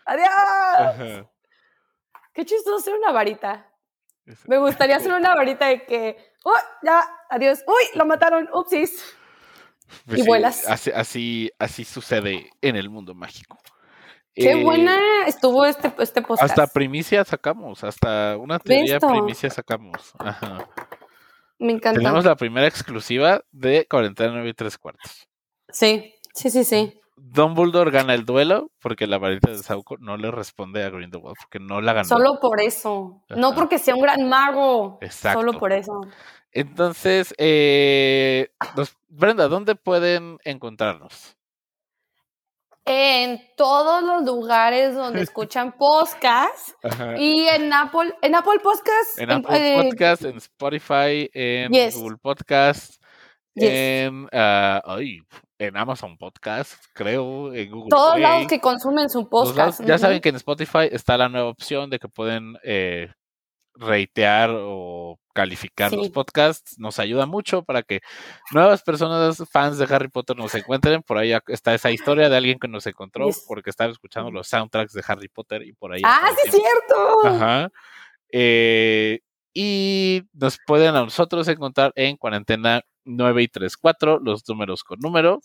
¡adiós! 0.06 1.28
Qué 2.34 2.46
chistoso 2.46 2.80
ser 2.80 2.96
una 2.96 3.12
varita. 3.12 3.70
Me 4.46 4.58
gustaría 4.58 5.00
ser 5.00 5.14
una 5.14 5.36
varita 5.36 5.68
de 5.68 5.86
que, 5.86 6.18
¡oh, 6.44 6.58
ya, 6.82 7.06
adiós! 7.30 7.64
¡Uy, 7.68 7.98
lo 7.98 8.06
mataron! 8.06 8.50
¡Upsis! 8.54 9.16
Pues 10.06 10.20
y 10.20 10.28
vuelas. 10.28 10.68
Así, 10.68 10.92
así, 10.92 11.52
así 11.60 11.84
sucede 11.84 12.50
en 12.62 12.76
el 12.76 12.90
mundo 12.90 13.14
mágico. 13.14 13.58
Qué 14.34 14.52
eh, 14.52 14.64
buena 14.64 15.00
estuvo 15.28 15.66
este, 15.66 15.94
este 16.00 16.22
podcast. 16.22 16.44
Hasta 16.44 16.68
primicia 16.68 17.24
sacamos, 17.24 17.84
hasta 17.84 18.36
una 18.38 18.60
teoría 18.60 19.00
primicia 19.00 19.50
sacamos. 19.50 20.14
Ajá. 20.20 20.68
Me 21.58 21.72
encanta. 21.72 22.00
Tenemos 22.00 22.26
la 22.26 22.36
primera 22.36 22.68
exclusiva 22.68 23.42
de 23.52 23.88
49 23.90 24.50
y 24.50 24.54
3 24.54 24.78
cuartos. 24.78 25.28
Sí, 25.70 26.14
sí, 26.34 26.50
sí, 26.50 26.66
sí. 26.66 27.00
Dumbledore 27.16 27.92
gana 27.92 28.14
el 28.14 28.26
duelo 28.26 28.72
porque 28.82 29.08
la 29.08 29.18
varita 29.18 29.50
de 29.50 29.58
Sauco 29.60 29.96
no 30.00 30.18
le 30.18 30.32
responde 30.32 30.84
a 30.84 30.90
Grindelwald 30.90 31.38
porque 31.42 31.60
no 31.60 31.80
la 31.80 31.94
ganó. 31.94 32.08
Solo 32.10 32.40
por 32.42 32.60
eso. 32.60 33.24
No 33.30 33.56
porque 33.56 33.80
sea 33.80 33.96
un 33.96 34.02
gran 34.02 34.28
mago. 34.28 34.98
Exacto. 35.02 35.40
Solo 35.40 35.58
por 35.58 35.72
eso. 35.72 36.02
Entonces, 36.56 37.36
eh, 37.38 38.48
Brenda, 39.10 39.50
¿dónde 39.50 39.76
pueden 39.76 40.38
encontrarnos? 40.46 41.36
En 42.86 43.42
todos 43.58 44.02
los 44.02 44.24
lugares 44.24 44.96
donde 44.96 45.22
escuchan 45.24 45.74
podcast 45.78 46.70
y 47.18 47.46
en 47.48 47.74
Apple, 47.74 48.16
en 48.22 48.36
Apple 48.36 48.62
Podcast, 48.64 49.20
en 49.20 49.32
Apple 49.32 49.58
eh, 49.58 49.84
Podcast, 49.84 50.24
en 50.24 50.38
Spotify, 50.38 51.30
en 51.34 51.74
Google 51.92 52.18
Podcast, 52.22 53.04
en, 53.56 54.30
ah, 54.32 54.82
en 55.60 55.76
Amazon 55.76 56.18
Podcast, 56.18 56.82
creo, 56.94 57.54
en 57.54 57.70
Google. 57.70 57.90
Todos 57.90 58.18
lados 58.18 58.48
que 58.48 58.62
consumen 58.62 59.10
su 59.10 59.28
podcast. 59.28 59.84
ya 59.84 59.98
saben 59.98 60.22
que 60.22 60.30
en 60.30 60.38
Spotify 60.38 60.88
está 60.90 61.18
la 61.18 61.28
nueva 61.28 61.50
opción 61.50 61.90
de 61.90 62.00
que 62.00 62.08
pueden 62.08 62.56
eh, 62.64 63.10
reitear 63.74 64.52
o 64.52 64.95
calificar 65.36 65.92
los 65.92 66.10
podcasts. 66.10 66.80
Nos 66.80 66.98
ayuda 66.98 67.26
mucho 67.26 67.62
para 67.62 67.84
que 67.84 68.00
nuevas 68.52 68.82
personas, 68.82 69.44
fans 69.52 69.78
de 69.78 69.94
Harry 69.94 70.08
Potter, 70.08 70.36
nos 70.38 70.56
encuentren. 70.56 71.04
Por 71.04 71.18
ahí 71.18 71.34
está 71.48 71.76
esa 71.76 71.92
historia 71.92 72.30
de 72.30 72.38
alguien 72.38 72.58
que 72.58 72.70
nos 72.70 72.88
encontró 72.88 73.30
porque 73.46 73.70
estaba 73.70 73.92
escuchando 73.92 74.32
los 74.32 74.48
soundtracks 74.48 74.94
de 74.94 75.04
Harry 75.06 75.28
Potter 75.28 75.62
y 75.64 75.74
por 75.74 75.92
ahí. 75.92 76.02
¡Ah, 76.06 76.30
sí, 76.42 76.48
es 76.48 76.52
cierto! 76.52 77.28
Ajá. 77.28 77.70
Eh, 78.32 79.20
y 79.54 80.24
nos 80.34 80.58
pueden 80.66 80.96
a 80.96 81.02
nosotros 81.02 81.48
encontrar 81.50 81.92
en 81.96 82.16
cuarentena 82.16 82.82
9 83.04 83.44
y 83.44 83.48
3, 83.50 83.78
4, 83.78 84.20
los 84.24 84.48
números 84.48 84.84
con 84.84 85.00
número. 85.00 85.42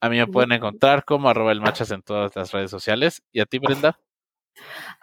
A 0.00 0.08
mí 0.08 0.16
me 0.16 0.26
pueden 0.26 0.52
encontrar 0.52 1.04
como 1.04 1.28
arroba 1.28 1.52
el 1.52 1.60
machas 1.60 1.90
en 1.90 2.02
todas 2.02 2.34
las 2.34 2.50
redes 2.52 2.70
sociales. 2.70 3.22
¿Y 3.32 3.40
a 3.40 3.46
ti, 3.46 3.58
Brenda? 3.58 3.98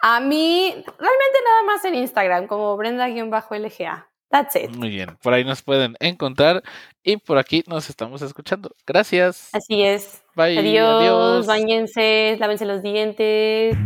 A 0.00 0.20
mí, 0.20 0.70
realmente 0.70 1.38
nada 1.44 1.62
más 1.66 1.84
en 1.84 1.94
Instagram, 1.94 2.46
como 2.46 2.76
Brenda-LGA. 2.76 4.08
That's 4.30 4.56
it. 4.56 4.70
Muy 4.76 4.90
bien, 4.90 5.16
por 5.22 5.32
ahí 5.32 5.44
nos 5.44 5.62
pueden 5.62 5.96
encontrar 6.00 6.62
y 7.02 7.16
por 7.16 7.38
aquí 7.38 7.62
nos 7.66 7.88
estamos 7.88 8.22
escuchando. 8.22 8.74
Gracias. 8.86 9.50
Así 9.52 9.82
es. 9.82 10.22
Bye. 10.34 10.58
Adiós, 10.58 11.00
adiós. 11.00 11.46
bañense, 11.46 12.36
lávense 12.38 12.66
los 12.66 12.82
dientes. 12.82 13.76